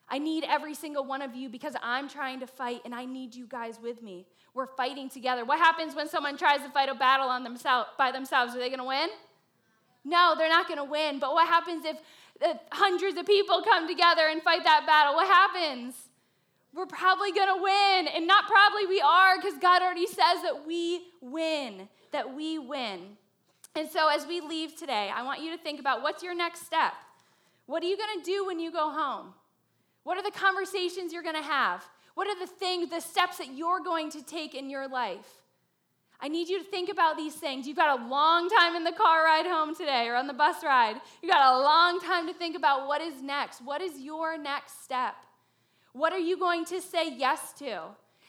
I 0.09 0.19
need 0.19 0.43
every 0.47 0.73
single 0.73 1.05
one 1.05 1.21
of 1.21 1.35
you 1.35 1.49
because 1.49 1.75
I'm 1.81 2.09
trying 2.09 2.39
to 2.41 2.47
fight 2.47 2.81
and 2.85 2.93
I 2.93 3.05
need 3.05 3.33
you 3.33 3.47
guys 3.47 3.79
with 3.81 4.03
me. 4.03 4.25
We're 4.53 4.67
fighting 4.67 5.09
together. 5.09 5.45
What 5.45 5.57
happens 5.57 5.95
when 5.95 6.07
someone 6.07 6.37
tries 6.37 6.61
to 6.61 6.69
fight 6.69 6.89
a 6.89 6.95
battle 6.95 7.29
on 7.29 7.43
themselves 7.43 7.89
by 7.97 8.11
themselves? 8.11 8.55
Are 8.55 8.59
they 8.59 8.69
going 8.69 8.79
to 8.79 8.85
win? 8.85 9.09
No, 10.05 10.35
they're 10.37 10.49
not 10.49 10.67
going 10.67 10.77
to 10.77 10.83
win. 10.83 11.19
But 11.19 11.33
what 11.33 11.47
happens 11.47 11.85
if 11.85 11.97
hundreds 12.71 13.17
of 13.17 13.25
people 13.25 13.62
come 13.62 13.88
together 13.88 14.27
and 14.29 14.41
fight 14.41 14.63
that 14.63 14.86
battle? 14.86 15.15
What 15.15 15.27
happens? 15.27 15.95
We're 16.73 16.86
probably 16.86 17.32
going 17.32 17.56
to 17.56 17.62
win. 17.62 18.08
And 18.15 18.27
not 18.27 18.45
probably, 18.47 18.88
we 18.88 19.01
are, 19.01 19.38
because 19.38 19.58
God 19.60 19.82
already 19.82 20.08
says 20.08 20.41
that 20.43 20.63
we 20.65 21.01
win, 21.21 21.88
that 22.12 22.36
we 22.36 22.60
win. 22.60 23.17
And 23.75 23.89
so 23.89 24.08
as 24.08 24.27
we 24.27 24.41
leave 24.41 24.75
today, 24.75 25.12
I 25.13 25.23
want 25.23 25.41
you 25.41 25.56
to 25.56 25.62
think 25.62 25.79
about 25.79 26.01
what's 26.01 26.23
your 26.23 26.36
next 26.36 26.65
step? 26.65 26.93
What 27.65 27.84
are 27.84 27.88
you 27.88 27.97
going 27.97 28.19
to 28.19 28.25
do 28.25 28.45
when 28.45 28.60
you 28.60 28.71
go 28.71 28.91
home? 28.91 29.34
What 30.03 30.17
are 30.17 30.23
the 30.23 30.38
conversations 30.38 31.13
you're 31.13 31.23
going 31.23 31.36
to 31.36 31.41
have? 31.41 31.84
What 32.15 32.27
are 32.27 32.39
the 32.39 32.51
things, 32.51 32.89
the 32.89 32.99
steps 32.99 33.38
that 33.38 33.56
you're 33.56 33.79
going 33.79 34.12
to 34.12 34.21
take 34.21 34.53
in 34.53 34.69
your 34.69 34.88
life? 34.88 35.42
I 36.23 36.29
need 36.29 36.47
you 36.47 36.57
to 36.57 36.63
think 36.63 36.89
about 36.89 37.17
these 37.17 37.36
things. 37.36 37.67
You've 37.67 37.75
got 37.75 37.99
a 37.99 38.07
long 38.07 38.47
time 38.47 38.77
in 38.77 38.86
the 38.86 38.93
car 38.93 39.25
ride 39.25 39.45
home 39.45 39.75
today 39.75 40.07
or 40.07 40.15
on 40.15 40.25
the 40.25 40.33
bus 40.33 40.63
ride. 40.63 40.95
You've 41.21 41.33
got 41.33 41.53
a 41.53 41.59
long 41.59 41.99
time 41.99 42.27
to 42.27 42.33
think 42.33 42.55
about 42.55 42.88
what 42.88 43.01
is 43.01 43.21
next. 43.21 43.59
What 43.62 43.81
is 43.81 43.99
your 43.99 44.38
next 44.38 44.86
step? 44.86 45.15
What 45.91 46.13
are 46.13 46.19
you 46.19 46.39
going 46.39 46.63
to 46.65 46.79
say 46.79 47.13
yes 47.13 47.51
to? 47.59 47.81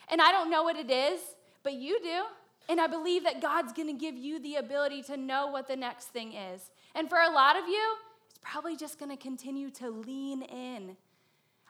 And 0.09 0.21
I 0.21 0.33
don't 0.33 0.51
know 0.51 0.61
what 0.63 0.75
it 0.75 0.91
is, 0.91 1.21
but 1.63 1.75
you 1.75 1.97
do. 2.03 2.23
And 2.67 2.81
I 2.81 2.87
believe 2.87 3.23
that 3.23 3.41
God's 3.41 3.71
going 3.71 3.87
to 3.87 3.93
give 3.93 4.17
you 4.17 4.41
the 4.41 4.55
ability 4.55 5.01
to 5.03 5.15
know 5.15 5.47
what 5.47 5.69
the 5.69 5.77
next 5.77 6.07
thing 6.07 6.33
is. 6.33 6.71
And 6.95 7.07
for 7.07 7.19
a 7.19 7.29
lot 7.29 7.55
of 7.55 7.65
you, 7.65 7.95
it's 8.29 8.39
probably 8.43 8.75
just 8.75 8.99
going 8.99 9.11
to 9.11 9.17
continue 9.17 9.69
to 9.71 9.89
lean 9.89 10.41
in. 10.41 10.97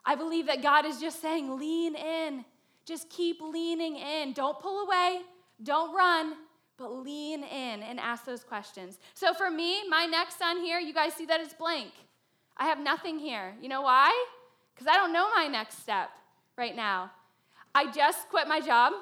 I 0.04 0.16
believe 0.16 0.48
that 0.48 0.64
God 0.64 0.88
is 0.88 1.00
just 1.00 1.22
saying, 1.22 1.60
lean 1.60 1.94
in. 1.94 2.46
Just 2.84 3.12
keep 3.12 3.42
leaning 3.42 3.98
in. 3.98 4.34
Don't 4.34 4.60
pull 4.60 4.88
away. 4.88 5.22
Don't 5.64 5.96
run, 5.96 6.34
but 6.78 6.92
lean 6.92 7.44
in 7.44 7.84
and 7.84 8.00
ask 8.00 8.26
those 8.26 8.44
questions. 8.44 9.00
So 9.14 9.34
for 9.34 9.50
me, 9.50 9.88
my 9.90 10.06
next 10.06 10.38
son 10.38 10.62
here, 10.62 10.80
you 10.80 10.94
guys 10.94 11.14
see 11.14 11.26
that 11.26 11.40
it's 11.40 11.54
blank. 11.54 11.92
I 12.58 12.66
have 12.66 12.80
nothing 12.80 13.20
here. 13.20 13.56
You 13.62 13.70
know 13.70 13.82
why? 13.82 14.12
Because 14.74 14.88
I 14.88 14.96
don't 14.96 15.14
know 15.14 15.30
my 15.36 15.48
next 15.48 15.80
step 15.80 16.10
right 16.58 16.76
now. 16.76 17.12
I 17.74 17.92
just 17.92 18.30
quit 18.30 18.48
my 18.48 18.60
job 18.60 18.94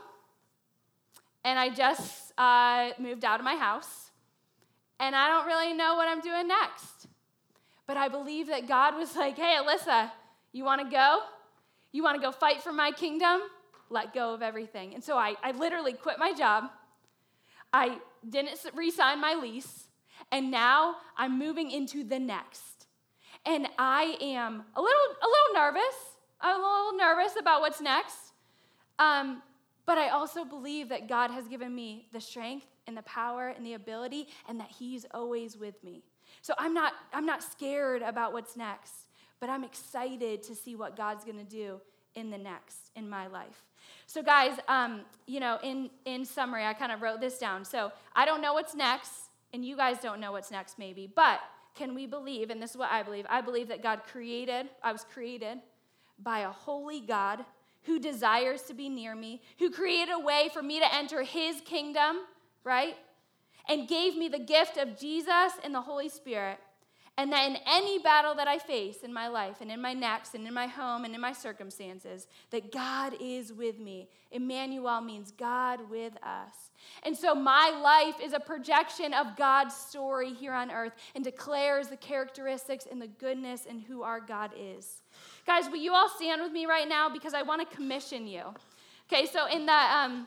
and 1.43 1.59
I 1.59 1.69
just 1.69 2.33
uh, 2.37 2.91
moved 2.99 3.25
out 3.25 3.39
of 3.39 3.43
my 3.43 3.55
house 3.55 4.11
and 4.99 5.15
I 5.15 5.27
don't 5.29 5.45
really 5.45 5.73
know 5.73 5.95
what 5.95 6.07
I'm 6.07 6.21
doing 6.21 6.47
next. 6.47 7.07
But 7.85 7.97
I 7.97 8.07
believe 8.07 8.47
that 8.47 8.67
God 8.67 8.95
was 8.95 9.15
like, 9.15 9.37
hey, 9.37 9.57
Alyssa, 9.59 10.11
you 10.51 10.63
want 10.63 10.81
to 10.81 10.89
go? 10.89 11.19
You 11.91 12.03
want 12.03 12.19
to 12.19 12.25
go 12.25 12.31
fight 12.31 12.61
for 12.61 12.71
my 12.71 12.91
kingdom? 12.91 13.41
Let 13.93 14.13
go 14.13 14.33
of 14.33 14.41
everything. 14.41 14.93
And 14.93 15.03
so 15.03 15.17
I, 15.17 15.35
I 15.41 15.51
literally 15.51 15.93
quit 15.93 16.19
my 16.19 16.33
job. 16.33 16.65
I 17.71 17.99
didn't 18.27 18.59
re 18.75 18.91
sign 18.91 19.21
my 19.21 19.35
lease. 19.35 19.87
And 20.31 20.51
now 20.51 20.95
I'm 21.17 21.37
moving 21.37 21.71
into 21.71 22.03
the 22.03 22.19
next. 22.19 22.87
And 23.45 23.67
I 23.77 24.17
am 24.21 24.63
a 24.75 24.81
little, 24.81 25.01
a 25.21 25.27
little 25.27 25.53
nervous. 25.53 25.95
I'm 26.41 26.59
a 26.59 26.63
little 26.63 26.97
nervous 26.97 27.33
about 27.39 27.61
what's 27.61 27.81
next. 27.81 28.33
Um, 28.99 29.41
but 29.85 29.97
I 29.97 30.09
also 30.09 30.45
believe 30.45 30.89
that 30.89 31.07
God 31.07 31.31
has 31.31 31.47
given 31.47 31.73
me 31.73 32.07
the 32.13 32.21
strength 32.21 32.67
and 32.87 32.97
the 32.97 33.03
power 33.03 33.49
and 33.49 33.65
the 33.65 33.73
ability, 33.73 34.27
and 34.47 34.59
that 34.59 34.69
He's 34.69 35.05
always 35.13 35.57
with 35.57 35.81
me. 35.83 36.03
So 36.41 36.53
I'm 36.57 36.73
not, 36.73 36.93
I'm 37.13 37.25
not 37.25 37.41
scared 37.41 38.01
about 38.01 38.33
what's 38.33 38.57
next, 38.57 39.07
but 39.39 39.49
I'm 39.49 39.63
excited 39.63 40.43
to 40.43 40.55
see 40.55 40.75
what 40.75 40.97
God's 40.97 41.23
gonna 41.23 41.43
do 41.45 41.79
in 42.15 42.29
the 42.29 42.37
next 42.37 42.91
in 42.95 43.09
my 43.09 43.27
life. 43.27 43.63
So, 44.05 44.21
guys, 44.21 44.57
um, 44.67 45.01
you 45.25 45.39
know, 45.39 45.59
in, 45.63 45.89
in 46.05 46.25
summary, 46.25 46.65
I 46.65 46.73
kind 46.73 46.91
of 46.91 47.01
wrote 47.01 47.21
this 47.21 47.37
down. 47.37 47.65
So, 47.65 47.91
I 48.15 48.25
don't 48.25 48.41
know 48.41 48.53
what's 48.53 48.75
next, 48.75 49.11
and 49.53 49.65
you 49.65 49.75
guys 49.75 49.99
don't 49.99 50.19
know 50.19 50.31
what's 50.31 50.51
next, 50.51 50.77
maybe, 50.77 51.11
but 51.13 51.39
can 51.75 51.95
we 51.95 52.05
believe, 52.05 52.49
and 52.49 52.61
this 52.61 52.71
is 52.71 52.77
what 52.77 52.91
I 52.91 53.03
believe, 53.03 53.25
I 53.29 53.41
believe 53.41 53.67
that 53.69 53.81
God 53.81 54.01
created, 54.11 54.67
I 54.83 54.91
was 54.91 55.05
created 55.11 55.59
by 56.21 56.39
a 56.39 56.49
holy 56.49 56.99
God 56.99 57.43
who 57.83 57.99
desires 57.99 58.61
to 58.63 58.73
be 58.73 58.89
near 58.89 59.15
me, 59.15 59.41
who 59.59 59.69
created 59.69 60.13
a 60.13 60.19
way 60.19 60.49
for 60.53 60.61
me 60.61 60.79
to 60.79 60.93
enter 60.93 61.23
his 61.23 61.61
kingdom, 61.61 62.21
right? 62.63 62.95
And 63.67 63.87
gave 63.87 64.15
me 64.15 64.27
the 64.27 64.39
gift 64.39 64.77
of 64.77 64.97
Jesus 64.97 65.53
and 65.63 65.73
the 65.73 65.81
Holy 65.81 66.09
Spirit 66.09 66.59
and 67.17 67.31
that 67.31 67.47
in 67.47 67.57
any 67.67 67.99
battle 67.99 68.33
that 68.35 68.47
I 68.47 68.57
face 68.57 68.97
in 69.03 69.13
my 69.13 69.27
life 69.27 69.57
and 69.61 69.71
in 69.71 69.79
my 69.79 69.93
next 69.93 70.33
and 70.33 70.47
in 70.47 70.53
my 70.53 70.65
home 70.65 71.05
and 71.05 71.13
in 71.13 71.21
my 71.21 71.31
circumstances, 71.31 72.27
that 72.49 72.71
God 72.71 73.13
is 73.19 73.53
with 73.53 73.79
me. 73.79 74.09
Emmanuel 74.31 74.99
means 74.99 75.31
God 75.31 75.89
with 75.91 76.13
us. 76.23 76.71
And 77.03 77.15
so 77.15 77.35
my 77.35 77.69
life 77.83 78.15
is 78.19 78.33
a 78.33 78.39
projection 78.39 79.13
of 79.13 79.37
God's 79.37 79.75
story 79.75 80.33
here 80.33 80.53
on 80.53 80.71
earth 80.71 80.93
and 81.13 81.23
declares 81.23 81.87
the 81.87 81.97
characteristics 81.97 82.87
and 82.89 82.99
the 82.99 83.07
goodness 83.07 83.67
and 83.69 83.81
who 83.81 84.01
our 84.01 84.19
God 84.19 84.51
is. 84.57 85.03
Guys, 85.45 85.69
will 85.69 85.77
you 85.77 85.93
all 85.93 86.09
stand 86.09 86.41
with 86.41 86.51
me 86.51 86.65
right 86.65 86.89
now 86.89 87.09
because 87.09 87.35
I 87.35 87.43
want 87.43 87.69
to 87.69 87.75
commission 87.75 88.25
you? 88.25 88.41
Okay, 89.11 89.27
so 89.27 89.45
in 89.45 89.67
the 89.67 89.71
um, 89.71 90.25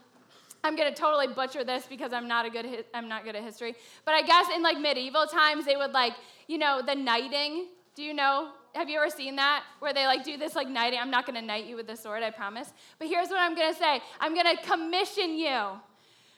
I'm 0.66 0.76
gonna 0.76 0.94
totally 0.94 1.28
butcher 1.28 1.64
this 1.64 1.86
because 1.86 2.12
I'm 2.12 2.26
not 2.26 2.44
a 2.44 2.50
good 2.50 2.84
I'm 2.92 3.08
not 3.08 3.24
good 3.24 3.36
at 3.36 3.42
history. 3.42 3.74
But 4.04 4.14
I 4.14 4.22
guess 4.22 4.46
in 4.54 4.62
like 4.62 4.78
medieval 4.78 5.26
times 5.26 5.64
they 5.64 5.76
would 5.76 5.92
like 5.92 6.14
you 6.48 6.58
know 6.58 6.82
the 6.84 6.94
knighting. 6.94 7.66
Do 7.94 8.02
you 8.02 8.12
know? 8.12 8.50
Have 8.74 8.90
you 8.90 8.98
ever 8.98 9.08
seen 9.08 9.36
that 9.36 9.64
where 9.78 9.94
they 9.94 10.06
like 10.06 10.24
do 10.24 10.36
this 10.36 10.54
like 10.54 10.68
knighting? 10.68 10.98
I'm 10.98 11.10
not 11.10 11.24
gonna 11.24 11.40
knight 11.40 11.66
you 11.66 11.76
with 11.76 11.86
the 11.86 11.96
sword, 11.96 12.22
I 12.22 12.30
promise. 12.30 12.72
But 12.98 13.08
here's 13.08 13.28
what 13.28 13.38
I'm 13.38 13.54
gonna 13.54 13.74
say. 13.74 14.00
I'm 14.20 14.34
gonna 14.34 14.56
commission 14.62 15.38
you. 15.38 15.80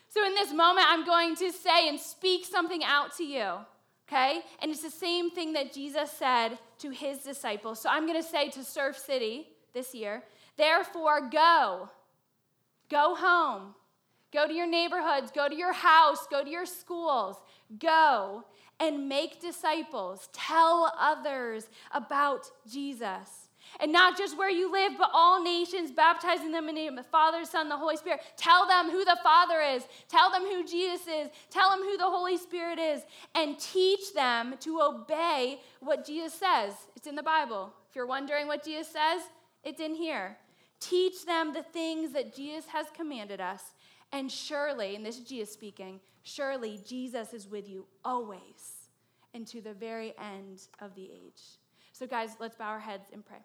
So 0.09 0.25
in 0.25 0.33
this 0.33 0.51
moment, 0.51 0.87
I'm 0.89 1.05
going 1.05 1.35
to 1.37 1.51
say 1.51 1.87
and 1.87 1.99
speak 1.99 2.45
something 2.45 2.83
out 2.83 3.15
to 3.17 3.23
you. 3.23 3.53
Okay? 4.07 4.41
And 4.59 4.71
it's 4.71 4.81
the 4.81 4.89
same 4.89 5.29
thing 5.29 5.53
that 5.53 5.71
Jesus 5.71 6.11
said 6.11 6.57
to 6.79 6.89
his 6.89 7.19
disciples. 7.19 7.79
So 7.79 7.89
I'm 7.89 8.07
going 8.07 8.19
to 8.19 8.27
say 8.27 8.49
to 8.49 8.63
Surf 8.63 8.97
City 8.97 9.49
this 9.73 9.93
year, 9.93 10.23
therefore 10.57 11.29
go. 11.29 11.89
Go 12.89 13.13
home. 13.13 13.75
Go 14.31 14.47
to 14.47 14.53
your 14.53 14.67
neighborhoods, 14.67 15.31
go 15.31 15.49
to 15.49 15.55
your 15.55 15.73
house, 15.73 16.27
go 16.29 16.43
to 16.43 16.49
your 16.49 16.65
schools. 16.65 17.37
Go 17.79 18.43
and 18.79 19.09
make 19.09 19.41
disciples. 19.41 20.29
Tell 20.33 20.93
others 20.99 21.69
about 21.91 22.49
Jesus. 22.69 23.49
And 23.79 23.91
not 23.91 24.17
just 24.17 24.37
where 24.37 24.49
you 24.49 24.71
live, 24.71 24.93
but 24.97 25.11
all 25.13 25.43
nations, 25.43 25.91
baptizing 25.91 26.51
them 26.51 26.69
in 26.69 26.75
the 26.75 26.81
name 26.81 26.97
of 26.97 27.05
the 27.05 27.09
Father, 27.11 27.45
Son, 27.45 27.69
the 27.69 27.77
Holy 27.77 27.97
Spirit. 27.97 28.21
Tell 28.35 28.67
them 28.67 28.89
who 28.89 29.05
the 29.05 29.17
Father 29.21 29.61
is. 29.61 29.83
Tell 30.07 30.31
them 30.31 30.41
who 30.43 30.65
Jesus 30.65 31.07
is. 31.07 31.29
Tell 31.51 31.69
them 31.69 31.81
who 31.81 31.97
the 31.97 32.05
Holy 32.05 32.37
Spirit 32.37 32.79
is. 32.79 33.01
And 33.35 33.59
teach 33.59 34.13
them 34.13 34.55
to 34.61 34.81
obey 34.81 35.59
what 35.81 36.05
Jesus 36.05 36.33
says. 36.33 36.73
It's 36.95 37.07
in 37.07 37.15
the 37.15 37.23
Bible. 37.23 37.71
If 37.89 37.95
you're 37.95 38.07
wondering 38.07 38.47
what 38.47 38.63
Jesus 38.63 38.87
says, 38.87 39.21
it's 39.63 39.81
in 39.81 39.93
here. 39.93 40.37
Teach 40.79 41.25
them 41.25 41.53
the 41.53 41.63
things 41.63 42.11
that 42.13 42.35
Jesus 42.35 42.65
has 42.67 42.87
commanded 42.95 43.41
us 43.41 43.61
and 44.11 44.31
surely, 44.31 44.95
and 44.95 45.05
this 45.05 45.17
is 45.17 45.23
Jesus 45.23 45.53
speaking, 45.53 45.99
surely 46.23 46.79
Jesus 46.85 47.33
is 47.33 47.47
with 47.47 47.67
you 47.67 47.85
always 48.03 48.89
and 49.33 49.45
to 49.47 49.61
the 49.61 49.73
very 49.73 50.13
end 50.19 50.61
of 50.79 50.95
the 50.95 51.03
age. 51.03 51.41
So, 51.91 52.07
guys, 52.07 52.31
let's 52.39 52.55
bow 52.55 52.69
our 52.69 52.79
heads 52.79 53.09
and 53.13 53.25
pray. 53.25 53.43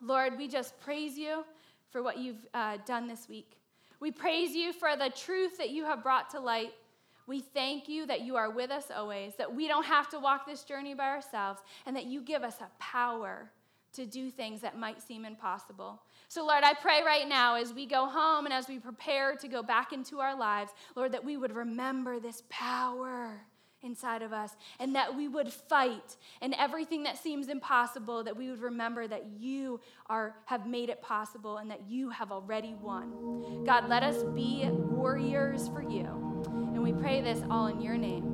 Lord, 0.00 0.38
we 0.38 0.48
just 0.48 0.78
praise 0.80 1.18
you 1.18 1.44
for 1.90 2.02
what 2.02 2.18
you've 2.18 2.46
uh, 2.54 2.78
done 2.86 3.06
this 3.06 3.28
week. 3.28 3.58
We 4.00 4.10
praise 4.10 4.54
you 4.54 4.72
for 4.72 4.96
the 4.96 5.10
truth 5.10 5.58
that 5.58 5.70
you 5.70 5.84
have 5.84 6.02
brought 6.02 6.30
to 6.30 6.40
light. 6.40 6.72
We 7.26 7.40
thank 7.40 7.88
you 7.88 8.06
that 8.06 8.20
you 8.22 8.36
are 8.36 8.50
with 8.50 8.70
us 8.70 8.90
always, 8.94 9.34
that 9.36 9.54
we 9.54 9.66
don't 9.66 9.86
have 9.86 10.08
to 10.10 10.18
walk 10.18 10.46
this 10.46 10.62
journey 10.62 10.94
by 10.94 11.08
ourselves, 11.08 11.62
and 11.86 11.96
that 11.96 12.06
you 12.06 12.20
give 12.20 12.42
us 12.42 12.56
a 12.60 12.68
power 12.78 13.50
to 13.94 14.06
do 14.06 14.30
things 14.30 14.60
that 14.60 14.78
might 14.78 15.02
seem 15.02 15.24
impossible. 15.24 16.02
So, 16.28 16.44
Lord, 16.46 16.64
I 16.64 16.74
pray 16.74 17.02
right 17.04 17.28
now 17.28 17.56
as 17.56 17.72
we 17.72 17.86
go 17.86 18.06
home 18.06 18.44
and 18.44 18.52
as 18.52 18.68
we 18.68 18.78
prepare 18.78 19.36
to 19.36 19.48
go 19.48 19.62
back 19.62 19.92
into 19.92 20.20
our 20.20 20.36
lives, 20.36 20.72
Lord, 20.96 21.12
that 21.12 21.24
we 21.24 21.36
would 21.36 21.54
remember 21.54 22.20
this 22.20 22.42
power 22.48 23.40
inside 23.84 24.22
of 24.22 24.32
us 24.32 24.56
and 24.80 24.94
that 24.96 25.14
we 25.14 25.28
would 25.28 25.52
fight 25.52 26.16
and 26.40 26.54
everything 26.58 27.02
that 27.02 27.18
seems 27.18 27.48
impossible 27.48 28.24
that 28.24 28.36
we 28.36 28.48
would 28.48 28.60
remember 28.60 29.06
that 29.06 29.26
you 29.38 29.78
are 30.06 30.34
have 30.46 30.66
made 30.66 30.88
it 30.88 31.02
possible 31.02 31.58
and 31.58 31.70
that 31.70 31.82
you 31.86 32.08
have 32.08 32.32
already 32.32 32.74
won. 32.80 33.64
God 33.64 33.88
let 33.88 34.02
us 34.02 34.22
be 34.34 34.66
warriors 34.70 35.68
for 35.68 35.82
you. 35.82 36.06
And 36.46 36.82
we 36.82 36.92
pray 36.92 37.20
this 37.20 37.42
all 37.50 37.66
in 37.66 37.80
your 37.80 37.96
name 37.96 38.33